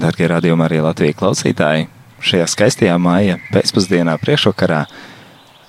Darbie 0.00 0.30
radījumā 0.30 0.64
arī 0.64 0.78
Latvijas 0.80 1.16
klausītāji, 1.18 1.88
šajā 2.24 2.46
skaistajā 2.48 2.94
māja 2.96 3.34
pēcpusdienā 3.52 4.14
priekšvakarā 4.22 4.86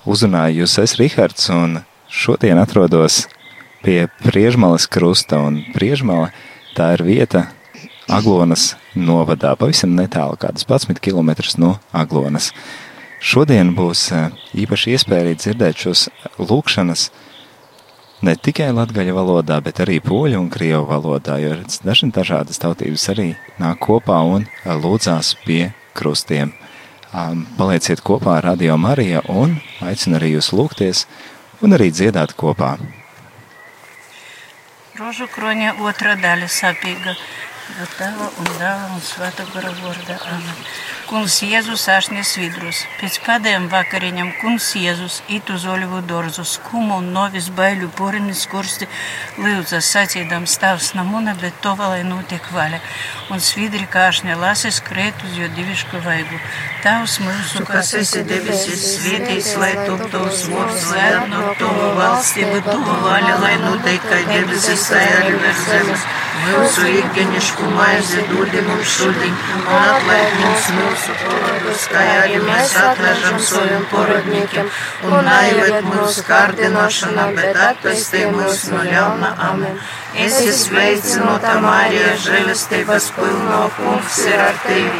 uzrunāju 0.08 0.62
jūs 0.62 0.76
es 0.80 0.94
Rihards 0.96 1.50
un 1.52 1.82
šodien 2.08 2.60
atrodos 2.62 3.26
pie 3.84 4.06
Priežmalas 4.22 4.86
krusta 4.88 5.42
Priežmala 5.74 6.30
tā 6.72 6.94
ir 6.96 7.04
vieta 7.04 7.44
Aglonas 8.08 8.70
novadā, 8.96 9.52
pavisam 9.58 9.92
netālu, 9.98 10.38
kādas 10.40 10.64
11 10.64 11.02
km 11.04 11.34
no 11.60 11.74
Aglonas. 11.92 12.54
Šodien 13.20 13.74
būs 13.76 14.08
eh, 14.16 14.32
īpaši 14.64 14.96
iespēja 14.96 15.26
arī 15.26 15.36
dzirdēt 15.36 15.84
šos 15.84 16.08
lūkšanas 16.40 17.10
ne 18.22 18.34
tikai 18.38 18.70
latgaļu 18.74 19.14
valodā, 19.16 19.58
bet 19.64 19.82
arī 19.82 19.98
poļu 20.04 20.40
un 20.40 20.48
krievu 20.52 20.86
valodā, 20.88 21.38
jo 21.42 21.56
daži 21.84 22.08
dažādas 22.14 22.60
tautības 22.62 23.08
arī 23.12 23.28
nāk 23.62 23.82
kopā 23.82 24.20
un 24.36 24.46
eh, 24.46 24.74
lūdzās 24.74 25.34
pie 25.46 25.72
krustiem. 25.98 26.54
Palieciet 27.58 28.00
kopā 28.00 28.38
ar 28.38 28.46
Radio 28.52 28.78
Mariju 28.80 29.20
un 29.28 29.58
aicinu 29.84 30.16
arī 30.16 30.30
jūs 30.32 30.48
lūgties 30.56 31.04
un 31.60 31.76
arī 31.76 31.90
dziedāt 31.92 32.32
kopā. 32.40 32.78
Rožu 34.96 35.26
kroņa 35.28 35.74
otra 35.84 36.14
daļa 36.16 36.48
sapīga. 36.48 37.12
Tava 37.62 38.26
un 38.42 38.48
dēla 38.58 38.88
un 38.90 39.00
svētā 39.00 39.44
gara 39.52 39.70
vārdā. 39.78 40.16
Amen. 40.34 40.64
Kungs 41.06 41.36
Jēzus 41.46 41.84
āšņas 41.92 42.32
vidrus. 42.40 42.80
Pēc 42.98 43.18
pēdējiem 43.22 43.68
vakariņam 43.70 44.32
kungs 44.40 44.72
Jēzus 44.80 45.20
it 45.30 45.50
uz 45.54 45.66
olivu 45.70 46.00
dorzu 46.08 46.42
skumu 46.48 46.98
un 46.98 47.12
novis 47.14 47.50
baiļu 47.54 47.92
porinis 47.98 48.42
kursti 48.50 48.88
lūdza 49.38 49.78
sacīdams 49.84 50.56
tavs 50.62 50.90
namuna, 50.98 51.36
bet 51.38 51.60
to 51.62 51.76
vēl 51.78 52.02
notiek 52.08 52.50
vaļa. 52.56 52.82
Un 53.30 53.44
svidri 53.44 53.86
kāšņa 53.94 54.36
lasis 54.42 54.82
krēt 54.82 55.22
uz 55.28 55.38
jo 55.38 55.46
divišku 55.54 56.02
vaigu. 56.02 56.42
Tavs 56.82 57.20
mūsu, 57.22 57.62
kas 57.68 57.94
esi 58.00 58.24
debesis, 58.26 58.82
svētīts, 58.96 59.54
lai 59.62 59.72
top 59.86 60.02
tavs 60.10 60.48
vārds, 60.50 60.90
lai 60.90 61.08
atnāk 61.20 61.62
tavu 61.62 61.94
valstību, 62.00 62.60
tavu 62.66 63.00
vaļa, 63.06 63.38
lai 63.46 63.56
notiek, 63.62 64.02
kā 64.10 64.22
debesis, 64.32 64.90
tā 64.90 65.06
arī 65.22 65.38
virs 65.38 65.66
zemes. 65.70 66.12
Mūsu 66.42 66.86
ikdienišku 66.90 67.68
maizi 67.76 68.22
dodi 68.30 68.62
mums 68.66 68.94
šodien, 68.96 69.34
un 69.60 69.68
atlaid 69.78 70.36
mums 70.40 70.68
mūsu 70.76 71.16
porodus, 71.22 71.86
kā 71.92 72.02
arī 72.18 72.40
mēs 72.42 72.74
atlaižam 72.80 73.38
saviem 73.46 73.84
porodniekiem, 73.92 74.70
un 75.08 75.28
naivet 75.28 75.86
mūsu 75.86 76.26
kārdinošanā, 76.26 77.28
bet 77.38 77.60
atpestī 77.68 78.24
mūs 78.34 78.64
no 78.74 78.82
ļauna. 78.88 79.34
Amen. 79.50 79.78
Es 80.12 80.40
esmu 80.42 80.56
sveicināta 80.66 81.54
Marija, 81.64 82.16
žēlastības 82.26 83.12
pilno 83.16 83.62
kungs 83.78 84.18
ir 84.26 84.42
ar 84.50 84.58
tevi. 84.66 84.90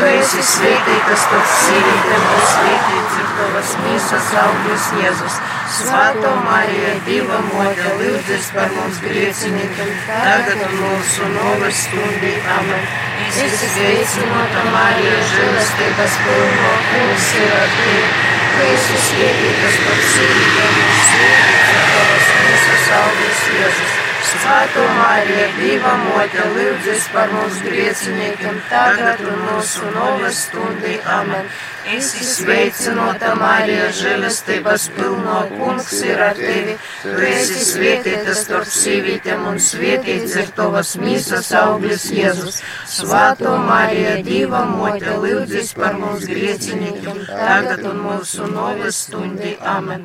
Tu 0.00 0.06
esi 0.08 0.40
svētītas 0.40 1.24
starp 1.26 1.48
sīvītēm, 1.52 2.22
un 2.24 2.44
svētīts 2.48 3.16
ir 3.20 3.26
tavas 3.36 3.72
mīsas 3.82 4.30
augļus 4.42 4.86
Jēzus. 4.96 5.36
Svētā 5.76 6.30
Marija, 6.46 6.94
Dieva 7.04 7.42
mote, 7.50 7.90
lūdzies 7.98 8.48
par 8.54 8.72
mums 8.78 9.02
griecinīkiem, 9.04 9.92
tagad 10.08 10.64
mūsu 10.78 11.28
novas 11.34 11.84
stundī. 11.84 12.32
Amen. 12.56 12.88
Es 13.28 13.44
esmu 13.44 13.70
sveicināta 13.76 14.66
Marija, 14.72 15.22
žēlastības 15.34 16.18
pilno 16.24 16.74
kungs 16.88 17.32
ir 17.44 17.56
ar 17.60 17.72
tevi. 17.76 18.04
Tu 18.56 18.68
esi 18.72 19.06
svētītas 19.10 19.80
starp 19.82 20.06
sīvītēm, 20.16 20.84
un 20.88 21.00
svētīts 21.10 21.74
ir 21.76 21.90
tavas 21.94 22.36
mīsas 22.38 22.94
augļus 23.04 23.50
Jēzus. 23.58 23.99
Svētā 24.20 24.84
Marija, 24.98 25.46
Dieva 25.56 25.94
mote, 26.04 26.44
lūdzas 26.54 27.08
par 27.14 27.32
mums 27.32 27.60
griecinīkiem, 27.64 28.60
tagad 28.68 29.24
un 29.24 29.44
mūsu 29.48 29.90
novas 29.96 30.44
stundī. 30.46 30.98
Amen. 31.08 31.48
Es 31.90 32.10
izsveicinota 32.20 33.32
Marija, 33.40 33.86
žēlastības 33.96 34.84
pilno 34.94 35.38
kungs 35.54 35.94
ir 36.04 36.20
ar 36.22 36.36
tevi. 36.36 36.74
Tu 37.02 37.14
esi 37.24 37.62
svētīta 37.64 38.34
starp 38.36 38.68
sīvītēm 38.68 39.46
un 39.48 39.56
svētīts 39.64 40.36
ir 40.42 40.52
tavas 40.58 40.92
mīsas 41.00 41.48
augļas 41.56 42.04
Jēzus. 42.14 42.60
Svētā 42.96 43.54
Marija, 43.64 44.18
Dieva 44.26 44.66
mote, 44.68 45.16
lūdzas 45.24 45.72
par 45.80 45.96
mums 45.98 46.28
griecinīkiem, 46.28 47.24
tagad 47.30 47.86
un 47.88 48.04
mūsu 48.04 48.50
novas 48.52 49.00
stundī. 49.06 49.56
Amen. 49.64 50.04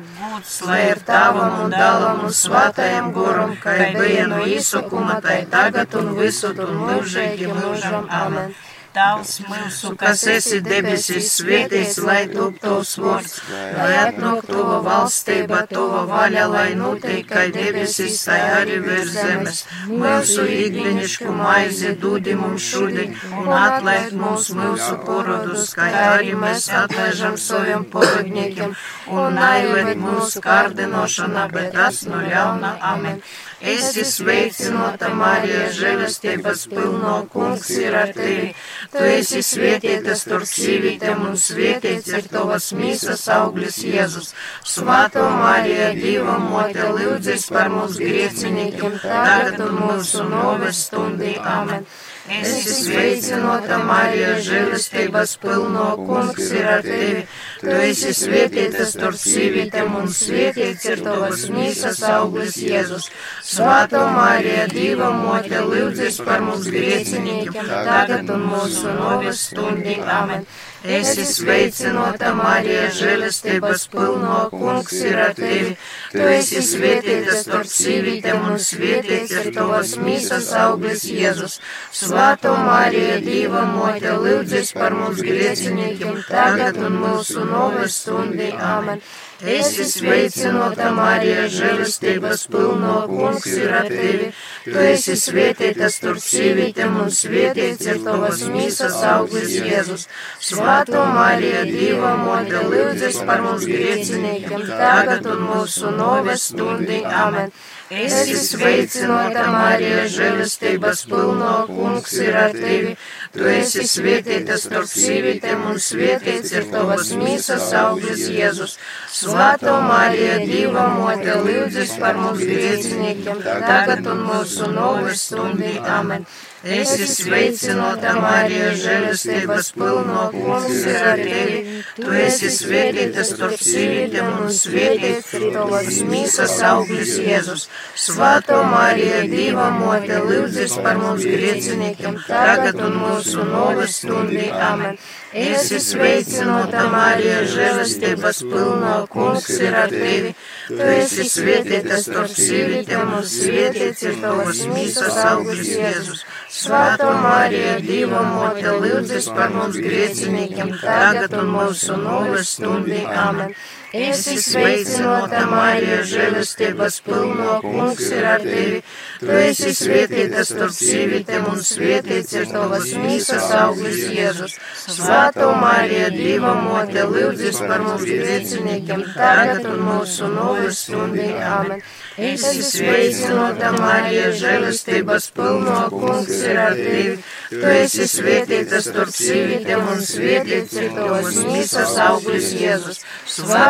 Lai 0.66 0.80
ir 0.88 1.04
tavam 1.06 1.60
un 1.66 1.76
dalam 1.76 2.24
un 2.24 2.34
svētajam 2.34 3.12
goram, 3.14 3.52
kā 3.60 3.76
bija 3.92 4.05
no 4.30 4.40
īsokuma, 4.46 5.20
tai 5.24 5.42
tagad 5.50 5.94
un 6.00 6.14
visur 6.20 6.64
un 6.68 6.80
mūžīgi 6.84 7.52
mūžam. 7.52 8.08
Amen. 8.22 8.56
Tavs 8.96 9.42
mūsu, 9.44 9.90
kas 10.00 10.22
esi 10.32 10.62
debesīs, 10.64 11.26
svētīts, 11.36 11.98
lai 12.00 12.22
top 12.30 12.54
tavs 12.62 12.94
vārds, 13.02 13.34
lai 13.76 13.90
atnāk 14.00 14.46
tava 14.48 14.78
valstība, 14.86 15.58
tava 15.68 16.06
vaļa, 16.08 16.44
lai 16.48 16.70
notiek, 16.78 17.26
kā 17.28 17.42
debesīs, 17.52 18.22
tā 18.24 18.38
arī 18.54 18.78
virs 18.86 19.10
zemes. 19.12 19.58
Mūsu 19.90 20.46
ikdienišku 20.54 21.34
maizi 21.36 21.92
dūdi 22.00 22.38
mums 22.40 22.70
šodien, 22.70 23.12
un 23.36 23.52
atlaid 23.58 24.16
mums 24.16 24.48
mūsu 24.56 24.96
porodus, 25.04 25.74
kā 25.76 25.90
arī 26.14 26.32
mēs 26.46 26.70
atlaižam 26.80 27.36
saviem 27.36 27.84
porodniekiem, 27.92 28.72
un 29.12 29.36
naivēt 29.42 29.92
mūsu 30.00 30.40
kārdinošanā, 30.48 31.44
bet 31.52 31.76
tas 31.76 32.06
no 32.08 32.24
ļauna. 32.24 32.78
Amen. 32.94 33.20
Esi 33.64 34.02
sveicināta, 34.04 35.08
Marija, 35.16 35.70
žēlastības 35.72 36.66
pilno 36.68 37.14
kungs 37.32 37.70
ir 37.72 37.94
ar 37.96 38.10
tevi. 38.12 38.50
Tu 38.92 39.04
esi 39.08 39.40
svētīta 39.40 40.16
starp 40.18 40.44
sīvītēm 40.50 41.22
un 41.30 41.38
svētīts 41.40 42.12
ir 42.18 42.28
tavas 42.28 42.68
mīsas 42.76 43.24
auglis 43.32 43.78
Jēzus. 43.80 44.34
Svētā 44.60 45.24
Marija, 45.40 45.94
Dieva 45.96 46.36
mote, 46.42 46.84
lūdzas 46.98 47.48
par 47.48 47.72
mums 47.72 47.96
griecinīkiem, 48.02 49.00
tagad 49.00 49.64
un 49.64 49.80
mūsu 49.80 50.28
noves 50.28 50.84
stundī. 50.90 51.38
Amen. 51.40 51.88
Es 52.26 52.52
esmu 52.58 52.76
sveicināta, 52.90 53.76
Marija, 53.86 54.36
žēlastības 54.42 55.36
pilno 55.40 55.92
kungs 56.08 56.48
ir 56.50 56.66
ar 56.76 56.82
tevi. 56.84 57.22
Tu 57.56 57.72
esi 57.72 58.12
svētīta 58.16 58.84
starp 58.88 59.16
sīvītēm 59.20 59.94
un 59.96 60.10
svētīts 60.12 60.84
ir 60.90 61.02
tavas 61.06 61.46
mīsas 61.52 62.02
auglis 62.10 62.58
Jēzus. 62.60 63.08
Svētā 63.48 64.02
Marija, 64.12 64.66
Dieva 64.72 65.08
mote, 65.16 65.64
lūdzas 65.70 66.20
par 66.26 66.44
mums 66.44 66.68
griecinīkiem, 66.68 67.74
tagad 67.88 68.32
un 68.36 68.48
mūsu 68.52 68.92
novis 69.00 69.46
stundī. 69.48 69.96
Amen. 70.18 70.44
Es 70.86 71.16
esmu 71.18 71.24
sveicināta, 71.32 72.28
Marija, 72.38 72.90
žēlastības 72.94 73.86
pilno 73.90 74.36
kungs 74.52 74.92
ir 75.00 75.16
ar 75.18 75.32
tevi. 75.34 75.72
Tu 76.12 76.26
esi 76.30 76.62
svētīta 76.62 77.34
starp 77.40 77.66
sīvītēm 77.72 78.44
un 78.52 78.60
svētīts 78.62 79.34
ir 79.40 79.48
tavas 79.56 79.96
mīsas 79.98 80.52
auglis 80.60 81.08
Jēzus. 81.10 81.58
Svētā 82.02 82.52
Marija, 82.68 83.18
Dieva 83.24 83.64
mote, 83.72 84.12
lūdzas 84.22 84.70
par 84.76 84.94
mums 84.94 85.24
griecinīkiem, 85.26 86.22
tagad 86.28 86.78
un 86.78 87.00
mūsu 87.02 87.45
novis 87.50 88.02
stundī. 88.02 88.50
Amen. 88.56 89.00
Es 89.44 89.74
sveicināta, 89.92 90.88
Marija, 90.96 91.42
žēlastības 91.52 92.46
pilno 92.48 92.94
kungs 93.10 93.44
ir 93.52 93.74
ar 93.80 93.88
tevi. 93.90 94.30
Tu 94.64 94.76
esi 94.80 95.16
svētīta 95.20 95.90
starp 95.92 96.22
sīvītēm 96.24 96.96
un 97.02 97.12
svētīts 97.12 97.90
ir 97.90 98.00
tavas 98.06 98.46
mīsas 98.48 98.96
auglis 99.12 99.58
Jēzus. 99.60 100.08
Svētā 100.40 101.04
Marija, 101.12 101.66
Dieva 101.68 102.16
mote, 102.22 102.64
lūdzas 102.72 103.20
par 103.28 103.44
mums 103.44 103.68
griecinīkiem, 103.68 104.68
tagad 104.72 105.28
un 105.34 105.44
mūsu 105.50 105.92
noves 106.00 106.48
stundī. 106.52 107.02
Amen. 107.04 107.52
Es 107.86 108.14
esmu 108.18 108.40
sveicināta, 108.42 109.44
Marija, 109.54 110.06
žēlastības 110.10 111.04
pilno 111.06 111.50
kungs 111.68 112.16
ir 112.18 112.34
ar 112.34 112.50
tevi. 112.56 112.96
Tu 113.30 113.46
esi 113.46 113.84
svētīta 113.86 114.56
starp 114.58 114.88
sīvītēm 114.90 115.62
un 115.70 115.78
svētīts 115.78 116.50
ir 116.56 116.66
tavas 116.72 117.12
mīsas 117.14 117.68
auglis 117.78 118.24
Jēzus. 118.34 118.74
Svētā 119.20 119.76
Marija, 119.86 120.40
Dieva 120.42 120.88
mote, 120.96 121.38
lūdzas 121.46 121.94
par 122.02 122.18
mums 122.18 122.42
griecinīkiem, 122.42 123.46
tagad 123.46 124.02
un 124.10 124.26
mūsu 124.32 124.72
novis 124.74 125.28
stundī. 125.30 125.76
Amen. 125.78 126.26
Es 126.66 126.92
esmu 126.96 127.06
sveicināta, 127.14 128.12
Marija, 128.18 128.72
žēlastības 128.80 129.68
pilno 129.76 130.24
kungs 130.32 130.80
ir 130.90 131.04
ar 131.12 131.20
tevi. 131.20 131.60
Tu 132.00 132.14
esi 132.18 132.50
svētīta 132.50 133.22
starp 133.28 133.62
sīvītēm 133.62 134.32
un 134.42 134.50
svētīts 134.56 135.30
ir 135.38 135.44
tavas 135.54 136.00
mīsas 136.08 136.56
auglis 136.66 137.12
Jēzus. 137.22 137.68
Svētā 138.06 138.58
Marija, 138.72 139.22
Dieva 139.30 139.68
mote, 139.76 140.18
lūdzas 140.26 140.74
par 140.82 140.98
mums 141.04 141.22
griecinīkiem, 141.28 142.18
tagad 142.26 142.82
un 142.88 142.98
mūsu 143.04 143.46
noves 143.46 144.00
stundī. 144.00 144.50
Amen. 144.50 144.98
Es 145.36 145.68
sveicināta, 145.84 146.86
Marija, 146.88 147.42
žēlastības 147.52 148.38
pilno 148.48 148.92
kungs 149.12 149.50
ir 149.60 149.74
ar 149.76 149.90
tevi. 149.92 150.30
Tu 150.70 150.86
esi 150.94 151.26
svētīta 151.28 151.98
starp 152.00 152.32
sīvītēm 152.32 153.12
un 153.18 153.26
svētīts 153.28 154.06
ir 154.08 154.16
tavas 154.22 154.62
mīsas 154.70 155.18
auglis 155.26 155.74
Jēzus. 155.74 156.24
Svētā 156.56 157.10
Marija, 157.20 157.76
Dieva 157.84 158.22
mote, 158.30 158.72
lūdzas 158.80 159.28
par 159.36 159.52
mums 159.52 159.76
griecinīkiem, 159.76 160.72
tagad 160.80 161.36
un 161.36 161.52
mūsu 161.52 162.00
nūves 162.00 162.56
stundī. 162.56 163.02
Amen. 163.04 163.52
Esi 163.94 164.34
sveicināta, 164.42 165.44
Marija, 165.46 166.00
žēlastības 166.10 166.96
pilno, 167.06 167.60
kungs 167.62 168.08
ir 168.10 168.24
ar 168.26 168.42
tevi. 168.42 168.80
Tu 169.20 169.36
esi 169.38 169.70
svētīta 169.78 170.42
starp 170.48 170.74
sīvītēm 170.74 171.46
un 171.52 171.62
svētīts 171.62 172.34
ir 172.34 172.48
tavas 172.50 172.90
mīsas 172.98 173.46
auglis 173.54 174.00
Jēzus. 174.10 174.56
Svētā 174.96 175.52
Marija, 175.60 176.08
Dieva 176.10 176.56
mote, 176.58 177.04
lūdzas 177.12 177.60
par 177.62 177.84
mums 177.86 178.02
grēciniekiem, 178.08 179.06
tagad 179.14 179.70
un 179.70 179.86
mūsu 179.86 180.32
nūves 180.34 180.82
stundī. 180.88 181.30
Amen. 181.38 181.84
Esi 182.16 182.64
sveicināta, 182.64 183.70
Marija, 183.76 184.32
žēlastības 184.40 185.30
pilno, 185.36 185.78
kungs 185.94 186.42
ir 186.42 186.58
ar 186.58 186.74
tevi. 186.74 187.16
Tu 187.54 187.62
esi 187.76 188.08
svētīta 188.10 188.82
starp 188.82 189.14
sīvītēm 189.14 189.86
un 189.94 190.02
svētīts 190.02 190.78
ir 190.80 190.92
tavas 190.96 191.38
mīsas 191.46 191.96
auglis 192.08 192.50
Jēzus. 192.56 193.04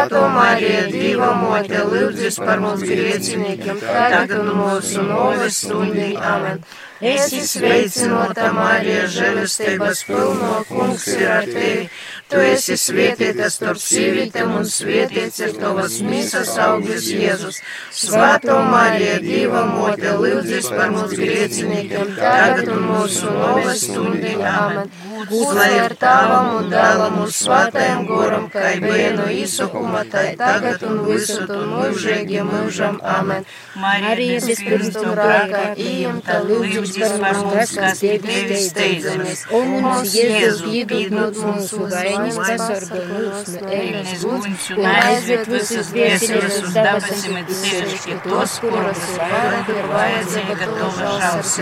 Svētā 0.07 0.27
Marija, 0.31 0.83
Dieva 0.87 1.33
mote, 1.35 1.79
lūdzas 1.91 2.37
par 2.39 2.61
mums 2.63 2.83
grēciniekiem, 2.87 3.81
tagad 3.83 4.35
un 4.39 4.51
mūsu 4.55 5.03
noves 5.03 5.57
stundī. 5.65 6.13
Amen. 6.15 6.61
Esi 7.03 7.43
sveicināta, 7.43 8.53
Marija, 8.55 9.09
žēlastības 9.11 10.05
pilno, 10.07 10.53
kungs 10.71 11.09
ir 11.11 11.27
ar 11.27 11.51
tevi. 11.51 11.89
Tu 12.27 12.41
esi 12.43 12.75
svētīta 12.75 13.47
starp 13.55 13.79
sīvītēm 13.79 14.55
un 14.59 14.65
svētīts 14.67 15.39
ir 15.47 15.53
tavas 15.61 16.01
mīsas 16.03 16.49
auglis 16.59 17.07
Jēzus. 17.15 17.61
Svētā 17.95 18.57
Marija, 18.67 19.21
Dieva 19.23 19.63
mote, 19.71 20.11
lūdzas 20.19 20.67
par 20.75 20.91
mums 20.91 21.15
grēciniekiem, 21.15 22.17
tagad 22.19 22.73
un 22.75 22.83
mūsu 22.89 23.31
noves 23.31 23.85
stundī. 23.87 24.33
Amen. 24.43 24.91
Gūts 25.31 25.55
lai 25.55 25.69
ir 25.77 25.95
tavam 26.03 26.51
un 26.57 26.67
dēlam 26.71 27.21
un 27.23 27.31
svētajam 27.37 28.03
goram, 28.11 28.49
kā 28.51 28.75
bija 28.83 29.15
no 29.15 29.29
izsakuma, 29.31 30.03
tai 30.11 30.35
tagad 30.41 30.83
un 30.87 30.99
visur 31.07 31.47
un 31.61 31.73
mūžīgi 31.77 32.43
mūžam. 32.51 32.99
Amen. 33.07 33.47
Marijas 33.79 34.51
pirmstu 34.67 35.07
grākā 35.15 35.63
ījumta 35.79 36.43
lūdzas 36.51 37.17
par 37.23 37.41
mums, 37.47 37.79
kas 37.79 38.03
pie 38.03 38.19
tevis 38.27 38.69
steidzamies. 38.73 39.47
Un 39.55 39.75
mums 39.87 40.19
Jēzus 40.19 40.67
iedod 40.75 41.43
mūsu 41.47 41.87
vainas, 41.87 42.16
Nossos 42.19 42.89
conosco, 42.89 43.67
Ele 43.71 44.03
nos 44.03 44.25
guarde, 44.25 44.57
Omaze 44.77 45.35
от 45.43 45.67
съзвестие 45.67 46.43
рассудава 46.43 47.01
се. 47.01 47.29
медицински. 47.33 48.15
Тос, 48.29 48.61
порасвая, 48.61 49.65
добивая 49.67 50.23
за 50.25 50.41
готова 50.41 50.91
жалост. 51.21 51.57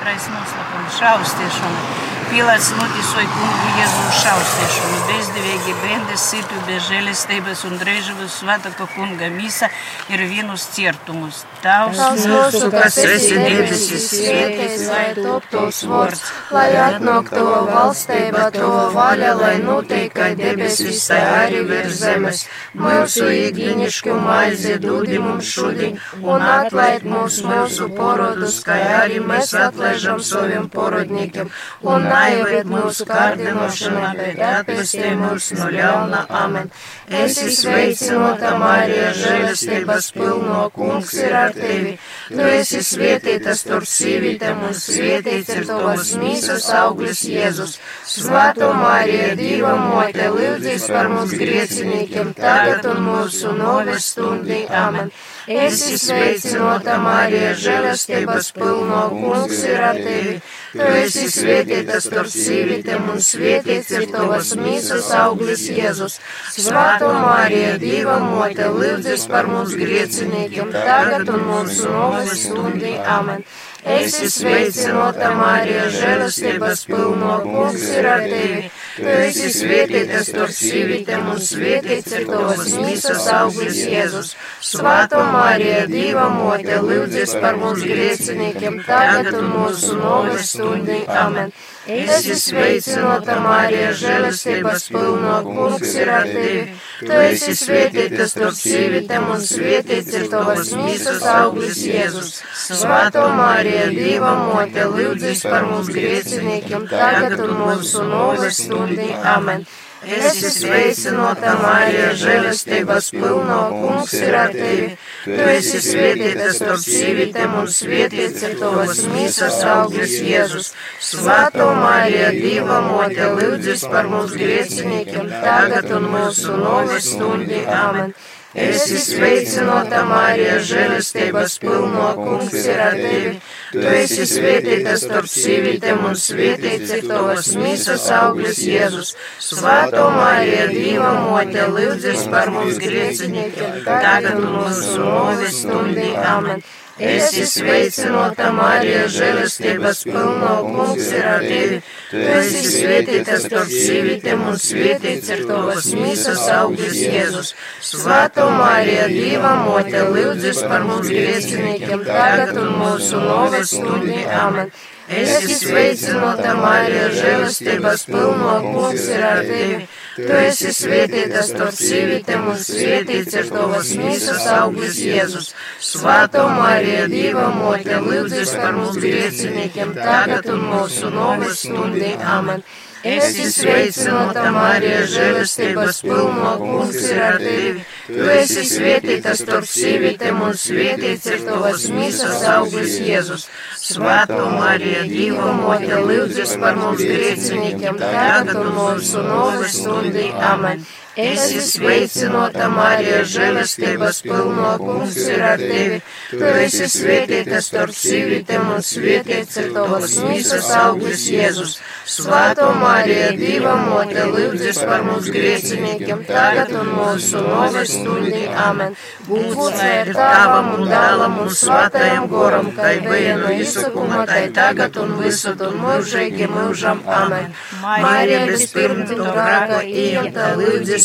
Трайсно 0.00 0.36
слабо, 0.50 0.78
жалост 0.98 1.36
е 1.46 1.50
шумно. 1.56 2.07
Pilāts 2.28 2.68
notisoja 2.76 3.24
kungu 3.32 3.68
Jēzu 3.78 4.08
šaustiešanu. 4.18 4.96
Bezdevīgi 5.08 5.74
bendes 5.80 6.24
situ 6.28 6.58
bez 6.66 6.84
žēlestības 6.90 7.62
un 7.64 7.78
drežavas 7.80 8.34
svētaka 8.42 8.84
kunga 8.92 9.30
misa 9.32 9.70
ir 10.12 10.20
vienus 10.28 10.66
ciertumus. 10.74 11.44
Tavs 11.62 11.98
mūsu, 12.28 12.68
kas 12.74 12.98
esi 13.00 13.38
debesis, 13.40 14.04
svētīts, 14.12 14.84
lai 14.90 15.06
top 15.16 15.46
tos 15.50 15.80
vārds, 15.88 16.20
lai 16.54 16.66
atnāk 16.78 17.32
tava 17.32 17.62
valstība, 17.70 18.44
tava 18.54 18.84
vaļa, 18.94 19.32
lai 19.40 19.54
notiek, 19.64 20.12
kā 20.12 20.28
debesis, 20.38 21.00
tā 21.08 21.18
arī 21.46 21.64
virs 21.70 21.96
zemes. 22.02 22.44
Mūsu 22.78 23.30
ikdienišķu 23.48 24.18
maizi 24.20 24.76
dūdi 24.84 25.18
mums 25.24 25.48
šodien, 25.56 25.96
un 26.20 26.44
atlaid 26.44 27.08
mūs 27.08 27.40
mūsu 27.48 27.88
porodus, 27.96 28.60
kā 28.68 28.78
arī 29.00 29.18
mēs 29.24 29.56
atlaižam 29.56 30.22
saviem 30.22 30.68
porodniekiem, 30.70 31.50
un 31.88 32.08
naieved 32.18 32.68
mūsu 32.70 33.06
kārdinošanā, 33.08 34.10
bet 34.18 34.40
atpestī 34.50 35.12
mūs 35.18 35.50
no 35.58 35.68
ļauna. 35.72 36.24
Amen. 36.42 36.70
Esi 37.08 37.48
sveicināta, 37.54 38.54
Marija, 38.60 39.12
žēlestības 39.16 40.10
pilno 40.16 40.64
kungs 40.74 41.14
ir 41.22 41.36
ar 41.42 41.54
tevi. 41.56 41.94
Tu 42.28 42.48
esi 42.58 42.82
svētīta 42.84 43.54
starp 43.58 43.88
sīvītēm 43.88 44.66
un 44.68 44.76
svētīts 44.76 45.54
ir 45.56 45.68
tavas 45.70 46.12
mīsas 46.20 46.68
auglis 46.82 47.24
Jēzus. 47.28 47.78
Svētā 48.08 48.72
Marija, 48.76 49.32
Dieva 49.38 49.74
mote, 49.80 50.28
lūdzīs 50.34 50.88
par 50.92 51.10
mums 51.12 51.34
griecinīkiem, 51.38 52.34
tagad 52.38 52.88
un 52.92 53.02
mūsu 53.08 53.54
noves 53.56 54.12
stundī. 54.12 54.64
Amen. 54.68 55.12
Esi 55.48 55.96
sveicināta, 55.96 56.98
Marija, 57.00 57.54
žēlestības 57.56 58.50
pilno 58.52 59.04
kungs 59.14 59.62
ir 59.64 59.80
ar 59.80 59.96
tevi. 59.96 60.34
Tu 60.74 60.88
esi 61.00 61.24
svētīta 61.32 62.02
starp 62.04 62.28
sīvītēm 62.28 63.06
un 63.14 63.22
svētīts 63.24 63.94
ir 63.96 64.04
tavas 64.12 64.50
mīsas 64.60 65.08
auglis 65.16 65.64
Jēzus. 65.72 66.18
Svētā 66.52 67.08
Marija, 67.22 67.78
Dieva 67.80 68.18
mote, 68.26 68.68
lūdzīs 68.74 69.24
par 69.32 69.48
mums 69.48 69.72
griecinīkiem, 69.78 70.74
tagad 70.76 71.32
un 71.32 71.48
mūsu 71.48 71.94
noves 71.96 72.44
stundī. 72.44 72.98
Amen. 73.16 73.46
Esi 73.88 74.28
sveicināta, 74.28 75.32
Marija, 75.38 75.88
žēlastības 75.96 76.84
pilno 76.92 77.40
kungs 77.46 77.88
ir 77.96 78.12
ar 78.12 78.28
tevi. 78.28 78.68
Tu 78.98 79.06
esi 79.14 79.48
svētīta 79.54 80.20
starp 80.26 80.52
sīvītēm 80.56 81.28
un 81.32 81.40
svētīts 81.48 82.14
ir 82.18 82.26
tavas 82.26 82.72
mīsas 82.74 83.28
auglis 83.30 83.78
Jēzus. 83.86 84.32
Svētā 84.72 85.22
Marija, 85.32 85.84
Dieva 85.90 86.26
mote, 86.34 86.80
lūdzies 86.82 87.36
par 87.42 87.60
mums 87.62 87.84
grēciniekiem, 87.86 88.80
tagad 88.88 89.32
un 89.38 89.50
mūsu 89.54 89.98
noves 90.00 90.54
stundī. 90.54 91.04
Amen. 91.22 91.54
Esi 91.88 92.34
sveicināta, 92.36 93.38
Marija, 93.40 93.92
žēlastības 93.96 94.82
pilno 94.92 95.38
kungs 95.46 95.94
ir 95.96 96.10
ar 96.12 96.26
tevi. 96.28 96.74
Tu 97.00 97.20
esi 97.30 97.54
svētīta 97.56 98.26
starp 98.28 98.58
sīvītēm 98.58 99.30
un 99.32 99.40
svētīts 99.40 100.18
ir 100.20 100.28
tavas 100.28 100.74
mīsas 100.76 101.24
auglis 101.32 101.80
Jēzus. 101.88 102.42
Svētā 102.68 103.24
Marija, 103.40 103.88
Dieva 103.96 104.34
mote, 104.42 104.84
lūdzis 104.92 105.46
par 105.48 105.64
mums 105.70 105.88
grēciniekiem, 105.96 106.84
tagad 106.92 107.40
un 107.46 107.56
mūsu 107.62 108.04
noves 108.04 108.60
stundī. 108.66 109.08
Amen. 109.36 109.64
Esi 110.06 110.50
sveicināta, 110.54 111.56
Marija, 111.58 112.12
žēlastības 112.20 113.08
pilno, 113.10 113.58
kungs 113.72 114.12
ir 114.14 114.36
ar 114.38 114.52
tevi. 114.54 114.92
Tu 115.24 115.48
esi 115.54 115.80
svētīta 115.82 116.52
starp 116.54 116.84
sīvītēm 116.84 117.56
un 117.58 117.66
svētīts 117.74 118.46
ir 118.46 118.54
tavas 118.60 119.02
mīsas 119.10 119.58
auglis 119.66 120.14
Jēzus. 120.22 120.72
Svētā 121.02 121.66
Marija, 121.80 122.30
Dieva 122.36 122.80
mote, 122.86 123.26
lūdzis 123.40 123.86
par 123.90 124.06
mums 124.12 124.36
grēciniekiem, 124.38 125.32
tagad 125.42 125.90
un 125.98 126.10
mūsu 126.14 126.54
noves 126.62 127.12
stundī. 127.14 127.64
Amen. 127.66 128.14
Esi 128.56 128.96
sveicināta, 128.96 130.06
Marija, 130.08 130.54
žēlastības 130.64 131.58
pilno, 131.60 132.06
kungs 132.16 132.54
ir 132.62 132.80
ar 132.80 132.96
tevi. 132.96 133.34
Tu 133.74 133.82
esi 133.92 134.24
svētīta 134.30 134.94
starp 134.96 135.28
sīvītēm 135.28 136.06
un 136.08 136.16
svētīts 136.16 136.94
ir 136.96 137.04
tavas 137.10 137.52
mīsas 137.60 138.08
auglis 138.16 138.62
Jēzus. 138.64 139.12
Svētā 139.50 140.08
Marija, 140.16 140.64
Dieva 140.72 141.12
mote, 141.26 141.68
lūdzis 141.76 142.24
par 142.32 142.48
mums 142.54 142.80
grēciniekiem, 142.80 143.82
tagad 143.84 144.40
un 144.40 144.52
mūsu 144.56 144.96
noves 145.04 145.60
stundī. 145.66 146.14
Amen. 146.16 146.64
Esi 146.98 147.44
sveicināta, 147.46 148.48
Marija, 148.54 149.04
žēlastības 149.14 150.00
pilno, 150.08 150.54
kungs 150.66 151.10
ir 151.14 151.28
ar 151.30 151.44
tevi. 151.46 151.78
Tu 152.10 152.22
esi 152.34 152.62
svētīta 152.66 153.36
starp 153.38 153.70
sīvītēm 153.70 154.42
un 154.50 154.58
svētīts 154.58 155.30
ir 155.36 155.44
tavas 155.46 155.92
mīsas 155.94 156.42
auglis 156.56 156.98
Jēzus. 156.98 157.54
Svētā 157.92 158.48
Marija, 158.50 159.06
Dieva 159.12 159.54
mote, 159.62 160.02
lūdzis 160.10 160.64
par 160.66 160.86
mums 160.90 161.06
grēciniekiem, 161.12 162.02
tagad 162.08 162.58
un 162.64 162.74
mūsu 162.82 163.22
noves 163.22 163.76
stundī. 163.76 164.24
Amen. 164.42 164.74
Esi 165.08 165.54
sveicināta, 165.62 166.58
Marija, 166.58 167.08
žēlastības 167.14 168.08
pilno, 168.10 168.58
kungs 168.74 169.06
ir 169.14 169.24
ar 169.24 169.46
tevi. 169.46 169.86
Tu 170.18 170.34
esi 170.34 170.72
svētīta 170.74 171.44
starp 171.46 171.76
sīvītēm 171.78 172.48
un 172.50 172.56
svētīts 172.58 173.36
ir 173.38 173.50
tavas 173.52 173.92
mīsas 174.00 174.48
auglis 174.50 174.98
Jēzus. 175.04 175.52
Svētā 175.90 176.42
Marija, 176.56 177.04
Dieva 177.12 177.44
mote, 177.54 178.00
lūdzis 178.02 178.50
par 178.58 178.74
mums 178.74 178.98
grēciniekiem, 178.98 179.94
tagad 179.94 180.50
un 180.54 180.64
mūsu 180.72 181.12
noves 181.14 181.62
stundī. 181.62 182.16
Amen. 182.34 182.66
Esi 183.06 183.46
sveicināta, 183.54 184.48
Marija, 184.56 185.04
žēlastības 185.14 186.02
pilno, 186.02 186.56
kungs 186.64 186.98
ir 187.12 187.22
ar 187.28 187.38
tevi. 187.44 187.86
Tu 188.08 188.28
esi 188.32 188.62
svētīta 188.64 189.34
starp 189.36 189.66
sīvītēm 189.68 190.38
un 190.46 190.54
svētīts 190.56 191.26
ir 191.28 191.42
tavas 191.44 191.82
mīsas 191.92 192.44
auglis 192.54 192.94
Jēzus. 193.04 193.44
Svētā 193.82 194.46
Marija, 194.54 195.02
Dieva 195.10 195.50
mote, 195.58 195.98
lūdzis 196.08 196.54
par 196.62 196.80
mums 196.80 197.04
grēciniekiem, 197.04 198.00
tagad 198.00 198.54
un 198.62 198.72
mūsu 198.78 199.26
noves 199.26 199.76
stundī. 199.82 200.30
Amen. 200.52 200.86
Esi 201.18 201.58
sveicināta, 201.66 202.68
Marija, 202.70 203.24
žēlastības 203.26 204.20
pilno 204.22 204.70
kungs 204.78 205.16
ir 205.26 205.42
ar 205.42 205.58
tevi. 205.58 205.98
Tu 206.30 206.50
esi 206.62 206.86
svētīta 206.92 207.58
starp 207.64 207.96
sīvītēm 207.98 208.68
un 208.76 208.84
svētīts 208.86 209.58
ir 209.58 209.72
tavas 209.74 210.14
mīsas 210.22 210.68
auglis 210.78 211.24
Jēzus. 211.32 211.80
Svētā 212.08 212.68
Marija, 212.78 213.32
Dieva 213.36 213.74
mote, 213.82 214.22
lūdzas 214.30 214.78
par 214.86 215.02
mums 215.04 215.26
grēciniekiem, 215.34 216.22
tagad 216.28 216.70
un 216.78 216.92
mūsu 216.94 217.42
noves 217.42 217.96
stundī. 217.98 218.44
Amen. 218.62 218.94
Būs 219.26 219.82
ir 219.84 220.12
tavam 220.16 220.70
un 220.76 220.86
dēlam 220.88 221.36
un 221.42 221.50
svētajam 221.52 222.30
goram, 222.30 222.70
kā 222.78 222.94
bija 223.02 223.34
no 223.42 223.50
izsakuma, 223.58 224.22
tai 224.30 224.46
tagad 224.54 224.96
un 225.02 225.18
visur 225.18 225.58
un 225.66 225.76
mūžīgi 225.82 226.48
mūžam. 226.54 227.02
Amen. 227.18 227.52
Marija, 227.82 228.46
bezpirmtu 228.54 229.18
grāka, 229.18 229.82
iemta 229.82 230.54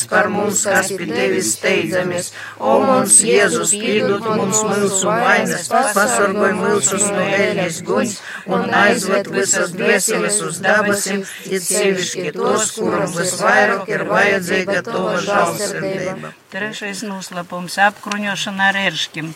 lūdzas 0.04 0.10
par 0.10 0.30
mums, 0.30 0.64
kas 0.66 0.92
pie 0.92 1.08
tevis 1.08 1.54
steidzamies. 1.58 2.32
O 2.60 2.80
mums, 2.84 3.22
Jēzus, 3.24 3.72
piedod 3.72 4.24
mums 4.24 4.62
mūsu 4.64 5.08
vainas, 5.08 5.68
pasargoj 5.70 6.54
mūsus 6.58 7.08
no 7.12 7.24
ēļas 7.24 7.82
guļs 7.84 8.22
un 8.48 8.70
aizved 8.74 9.30
visas 9.32 9.72
dvēseles 9.74 10.42
uz 10.42 10.60
dabas 10.60 11.08
debesim, 11.08 11.26
it 11.52 11.64
sevišķi 11.64 12.34
tos, 12.36 12.72
kuram 12.78 13.12
visvairāk 13.14 13.90
ir 13.90 14.06
vajadzīga 14.10 14.84
tava 14.84 15.18
žēlsirdība. 15.24 16.34
Trešais 16.54 17.04
noslēpums- 17.04 17.78
apkruņošana 17.90 18.70
ar 18.70 18.76
ērškiem. 18.88 19.34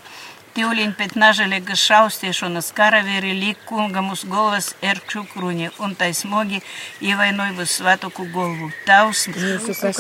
Tūlīt 0.58 0.96
pēc 0.98 1.12
nažēlīgas 1.22 1.82
šaustīšanas 1.86 2.72
karavīri 2.74 3.36
līk 3.38 3.60
kungam 3.70 4.08
uz 4.10 4.24
galvas 4.26 4.72
erkšu 4.82 5.20
krūni 5.30 5.68
un 5.86 5.92
tai 6.00 6.08
smogi 6.18 6.64
ievainoja 7.06 7.54
visvētoku 7.60 8.26
galvu. 8.34 8.72
Tavs, 8.88 9.28
kas 9.30 10.00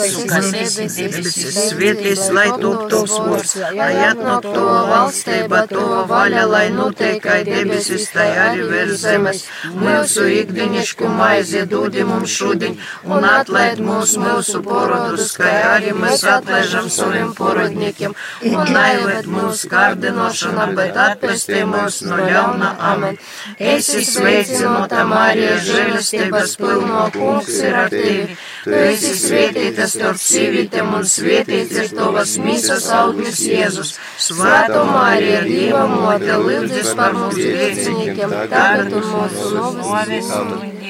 esi 0.58 0.88
debesis, 0.96 1.60
svētīs, 1.68 2.24
lai 2.34 2.48
top 2.64 2.88
tavs 2.90 3.14
vārds, 3.28 3.54
lai 3.78 3.92
atnāk 4.08 4.48
tava 4.48 4.80
valstība, 4.90 5.60
tava 5.70 6.00
vaļa, 6.10 6.48
lai 6.50 6.64
noteikai 6.74 7.38
debesis, 7.46 8.10
tai 8.16 8.26
arī 8.48 8.66
virs 8.72 9.06
zemes. 9.06 9.46
Mūsu 9.78 10.26
ikdienišku 10.40 11.14
maizi 11.20 11.68
dūdi 11.70 12.08
mums 12.10 12.34
šodien 12.34 12.80
un 13.06 13.30
atlaid 13.30 13.78
mūs 13.92 14.18
mūsu 14.26 14.66
porodus, 14.66 15.38
kā 15.38 15.54
arī 15.76 15.94
mēs 16.02 16.26
atlaižam 16.34 16.90
saviem 16.98 17.38
porodniekiem 17.38 18.18
un 18.56 18.74
naivēt 18.74 19.30
mūsu 19.38 19.70
kārdinošanu 19.70 20.47
lūgšana, 20.48 20.76
bet 20.76 20.98
atpestī 20.98 21.62
mūs 21.68 22.02
no 22.08 22.18
ļauna. 22.18 22.70
Amen. 22.80 23.18
Esi 23.60 24.04
sveicināta, 24.06 25.04
Marija, 25.08 25.58
žēlastības 25.66 26.56
pilno 26.58 27.04
kungs 27.16 27.60
ir 27.62 27.76
ar 27.76 27.90
tevi. 27.90 28.38
Tu 28.64 28.74
esi 28.74 29.14
svētīta 29.18 29.88
starp 29.88 30.20
sīvītēm 30.22 30.94
un 30.98 31.06
svētīts 31.08 31.78
ir 31.84 31.94
tavas 31.96 32.38
mīsas 32.42 32.90
auglis 32.92 33.44
Jēzus. 33.48 33.96
Svētā 34.18 34.84
Marija, 34.88 35.44
Dieva 35.48 35.86
mote, 35.92 36.34
lūdzas 36.44 36.94
par 36.98 37.16
mums 37.18 37.38
grēciniekiem, 37.38 38.36
tagad 38.52 38.94
un 38.94 39.08
mūsu 39.14 39.54
novis. 39.80 40.36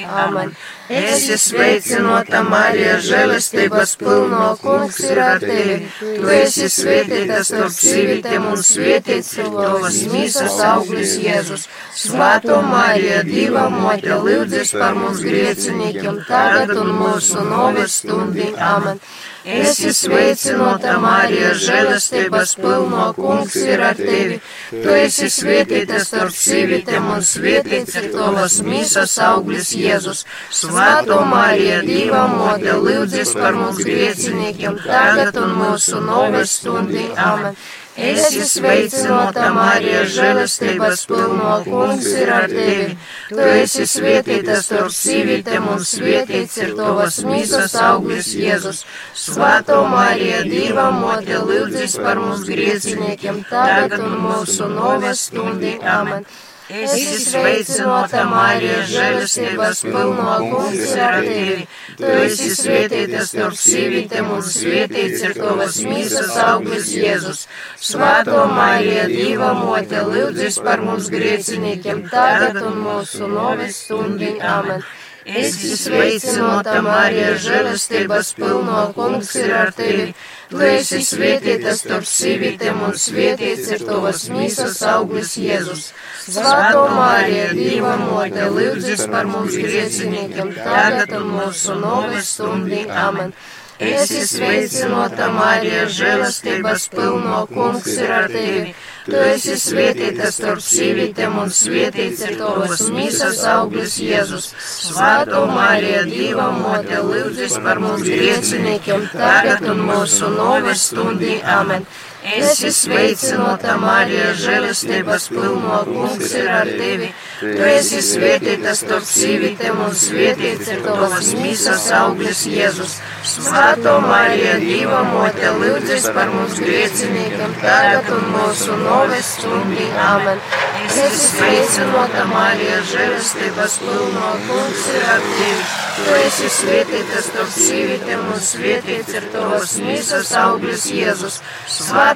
Amen. 0.08 0.54
Esi 0.88 1.36
sveicināta, 1.36 2.40
Marija, 2.48 2.94
žēlastības 3.04 3.90
pilno 4.00 4.54
kungs 4.62 5.00
ir 5.04 5.20
ar 5.20 5.42
tevi. 5.42 5.76
Tu 6.00 6.30
esi 6.32 6.68
svētīta 6.72 7.42
starp 7.44 7.74
sīvītēm 7.76 8.46
un 8.48 8.62
svētīts 8.64 9.34
ir 9.36 9.50
tavas 9.52 9.98
mīsas 10.08 10.56
auglis 10.64 11.16
Jēzus. 11.20 11.68
Svētā 11.92 12.62
Marija, 12.64 13.20
Dieva 13.28 13.68
mote, 13.74 14.16
lūdzas 14.16 14.72
par 14.80 14.96
mums 14.96 15.20
grēciniekiem, 15.24 16.22
tagad 16.28 16.72
un 16.80 16.94
mūsu 17.02 17.44
novis 17.44 18.00
stundī. 18.00 18.54
Amen. 18.56 19.02
Esi 19.48 19.94
sveicināta, 19.96 20.98
Marija, 21.00 21.54
žēlastības 21.56 22.50
pilno 22.60 23.06
kungs 23.16 23.54
ir 23.56 23.80
ar 23.86 23.96
tevi. 23.96 24.36
Tu 24.68 24.96
esi 24.98 25.30
svētīta 25.32 26.02
starp 26.04 26.34
sīvītēm 26.36 27.08
un 27.14 27.24
svētīts 27.24 27.96
ir 28.02 28.10
tavas 28.12 28.58
mīsas 28.66 29.16
auglis 29.24 29.72
Jēzus. 29.78 30.26
Svētā 30.60 31.22
Marija, 31.32 31.80
Dieva 31.88 32.26
mote, 32.34 32.76
lūdzas 32.76 33.32
par 33.40 33.56
mums 33.56 33.80
grēciniekiem, 33.88 34.82
tagad 34.84 35.40
un 35.40 35.56
mūsu 35.62 36.04
noves 36.04 36.58
stundī. 36.60 37.08
Amen. 37.16 37.56
Esi 37.98 38.44
sveicināta, 38.46 39.48
Marija, 39.56 40.04
žēlastības 40.14 41.00
pilno 41.10 41.54
kungs 41.66 42.06
ir 42.14 42.30
ar 42.30 42.46
tevi. 42.52 42.96
Tu 43.32 43.46
esi 43.58 43.86
svētīta 43.90 44.60
starp 44.62 44.94
sīvītēm 44.94 45.66
un 45.72 45.82
svētīts 45.82 46.60
ir 46.62 46.76
tavas 46.78 47.18
mīsas 47.26 47.74
auglis 47.82 48.30
Jēzus. 48.38 48.84
Svētā 49.18 49.80
Marija, 49.90 50.44
Dieva 50.46 50.90
mote, 50.94 51.40
lūdzas 51.50 51.98
par 52.04 52.22
mums 52.22 52.46
grieziniekiem, 52.46 53.42
tagad 53.50 53.98
un 53.98 54.14
mūsu 54.28 54.70
novas 54.70 55.26
stundī. 55.26 55.74
Amen. 55.82 56.28
Esi 56.68 57.16
sveicināta, 57.24 58.26
Marija, 58.28 58.82
žēlastības 58.90 59.78
pilno 59.86 60.34
kungs 60.50 60.82
ir 60.92 61.00
ar 61.00 61.22
tevi. 61.24 61.64
Tu 61.96 62.10
esi 62.26 62.48
svētīta 62.52 63.22
starp 63.24 63.56
sīvītēm 63.56 64.28
un 64.34 64.44
svētīts 64.44 65.24
ir 65.24 65.34
tavas 65.38 65.80
mīsas 65.88 66.36
auglis 66.44 66.92
Jēzus. 66.92 67.46
Svētā 67.88 68.44
Marija, 68.52 69.08
Dieva 69.08 69.54
mote, 69.56 70.04
lūdzas 70.12 70.60
par 70.64 70.84
mums 70.84 71.08
grēciniekiem, 71.14 72.04
tagad 72.12 72.60
un 72.60 72.82
mūsu 72.84 73.32
novis 73.32 73.84
stundī. 73.86 74.34
Amen. 74.44 74.84
Esi 75.24 75.72
sveicināta, 75.76 76.82
Marija, 76.84 77.32
žēlastības 77.48 78.34
pilno 78.36 78.90
kungs 78.96 79.32
ir 79.40 79.56
ar 79.56 79.72
tevi. 79.76 80.12
Tu 80.48 80.60
esi 80.64 81.02
svētīta 81.04 81.74
starp 81.76 82.06
sīvītēm 82.08 82.78
un 82.86 82.94
svētīts 82.96 83.68
ir 83.74 83.82
tavas 83.84 84.22
mīsas 84.32 84.78
auglis 84.88 85.34
Jēzus. 85.36 85.90
Svētā 86.24 86.84
Marija, 86.94 87.50
Dieva 87.58 87.94
mote, 88.00 88.46
lūdzas 88.54 89.04
par 89.12 89.28
mums 89.28 89.58
grēciniekiem, 89.60 90.54
tagad 90.56 91.12
un 91.20 91.28
mūsu 91.34 91.76
novis 91.82 92.32
stundī. 92.38 92.86
Amen. 92.88 93.34
Esi 93.78 94.24
sveicināta, 94.26 95.28
Marija, 95.36 95.84
žēlastības 95.98 96.88
pilno 96.96 97.44
kungs 97.52 97.92
ir 98.00 98.14
ar 98.16 98.32
tevi. 98.32 98.72
Tu 99.08 99.20
esi 99.24 99.54
svētīta 99.56 100.28
starp 100.34 100.60
sīvītēm 100.60 101.38
un 101.40 101.52
svētīts 101.58 102.24
ir 102.26 102.34
tavas 102.40 102.82
mīsas 102.92 103.40
auglis 103.48 103.94
Jēzus. 104.04 104.50
Svētā 104.68 105.40
Marija, 105.48 106.02
Dieva 106.10 106.50
mote, 106.52 106.98
lūdzas 107.06 107.56
par 107.64 107.80
mums 107.80 108.04
grēciniekiem, 108.04 109.08
tagad 109.14 109.64
un 109.72 109.80
mūsu 109.88 110.28
noves 110.34 110.84
stundī. 110.90 111.38
Amen. 111.56 111.88
Esi 112.36 112.68
sveicināta, 112.74 113.76
Marija, 113.80 114.32
žēlastības 114.36 115.28
pilno 115.32 115.78
kungs 115.88 116.34
ir 116.36 116.48
ar 116.52 116.68
tevi. 116.68 117.08
Tu 117.40 117.68
esi 117.70 118.02
svētīta 118.04 118.74
starp 118.76 119.06
sīvītēm 119.08 119.80
un 119.86 119.94
svētīts 119.96 120.68
ir 120.74 120.82
tavas 120.84 121.30
mīsas 121.38 121.86
auglis 122.00 122.44
Jēzus. 122.50 122.98
Svētā 123.32 123.96
Marija, 124.04 124.58
Dieva 124.60 125.00
mote, 125.08 125.54
lūdzas 125.62 126.10
par 126.16 126.28
mums 126.34 126.60
grēciniekiem, 126.60 127.56
tagad 127.64 128.12
un 128.18 128.28
mūsu 128.34 128.76
noves 128.82 129.34
stundī. 129.38 129.88
Amen. 130.08 130.42
Esi 130.88 131.32
sveicināta, 131.32 132.28
Marija, 132.32 132.82
žēlastības 132.92 133.80
pilno 133.86 134.32
kungs 134.48 134.88
ir 134.94 135.12
ar 135.16 135.28
tevi. 135.32 135.68
Tu 135.98 136.14
esi 136.22 136.48
svētīta 136.54 137.22
starp 137.26 137.48
sīvītēm 137.54 138.28
un 138.30 138.42
svētīts 138.48 139.16
ir 139.18 139.24
tavas 139.32 139.74
mīsas 139.82 140.30
auglis 140.38 140.86
Jēzus. 140.94 141.40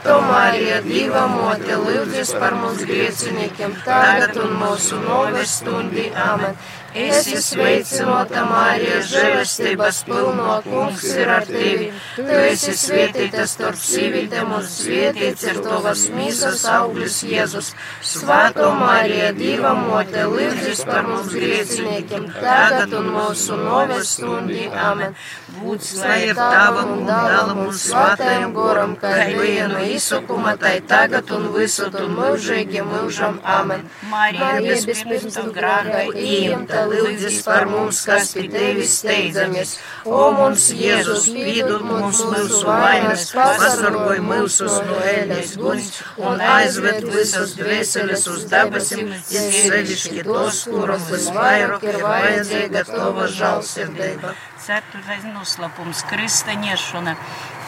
Svētā 0.03 0.19
Marija, 0.27 0.79
Dieva 0.83 1.21
mote, 1.31 1.77
lūdzas 1.79 2.33
par 2.35 2.57
mums 2.59 2.81
grēciniekiem, 2.89 3.77
tagad 3.85 4.35
un 4.43 4.57
mūsu 4.59 4.97
noves 4.99 5.53
stundī. 5.61 6.09
Amen. 6.19 6.57
Esi 6.93 7.39
sveicināta, 7.41 8.43
Marija, 8.45 8.99
žēlastības 9.09 10.03
pilno 10.05 10.59
kungs 10.67 11.07
ir 11.17 11.31
ar 11.33 11.47
tevi. 11.49 11.87
Tu 12.19 12.27
esi 12.51 12.75
svētīta 12.77 13.47
starp 13.49 13.79
sīvītēm 13.81 14.53
un 14.53 14.67
svētīts 14.69 15.47
ir 15.49 15.61
tavas 15.65 16.03
mīsas 16.13 16.67
auglis 16.69 17.23
Jēzus. 17.25 17.71
Svētā 18.05 18.69
Marija, 18.77 19.31
Dieva 19.39 19.73
mote, 19.79 20.27
lūdzas 20.29 20.83
par 20.89 21.09
mums 21.09 21.33
grēciniekiem, 21.33 22.29
tagad 22.37 22.93
un 22.99 23.09
mūsu 23.17 23.57
noves 23.57 24.13
stundī. 24.19 24.69
Amen. 24.69 25.17
Būt 25.63 25.89
slavēta 25.89 26.51
tavam 26.53 26.93
un 26.99 27.03
dālam 27.09 27.65
un 27.65 27.73
svētajam 27.77 28.53
goram, 28.57 28.95
kā 29.01 29.15
bija 29.33 29.71
no 29.73 29.81
izsakuma, 29.81 30.59
tai 30.61 30.77
tagad 30.93 31.33
un 31.33 31.49
visur 31.57 31.93
un 32.05 32.15
mūžīgi 32.21 32.85
mūžam. 32.85 33.41
Amen. 33.57 33.89
Marija, 34.13 34.77
bezpirmsta 34.93 35.49
grāka, 35.57 36.05
iemta 36.13 36.82
lūdzis 36.91 37.39
par 37.47 37.67
mums, 37.71 38.03
kas 38.09 38.33
pie 38.37 38.47
tevis 38.53 38.97
steidzamies. 39.01 39.75
O 40.05 40.31
mums, 40.37 40.69
Jēzus, 40.77 41.29
piedod 41.35 41.85
mums 41.87 42.23
mūsu 42.27 42.63
vainas, 42.69 43.27
pasargoj 43.37 44.23
mūsus 44.27 44.79
no 44.89 45.01
ēļas 45.15 45.57
guļs 45.63 45.91
un 46.23 46.47
aizved 46.53 47.09
visas 47.13 47.57
dvēseles 47.59 48.29
uz 48.35 48.47
dabasim, 48.53 49.13
ja 49.33 49.45
sevišķi 49.59 50.27
tos, 50.29 50.65
kuram 50.71 51.05
visvairāk 51.11 51.87
ir 51.91 52.01
vajadzīga 52.07 52.87
tava 52.93 53.29
žālsirdība. 53.41 54.37
Ceturtais 54.63 55.25
noslēpums- 55.27 56.05
kristaņiešana. 56.11 57.17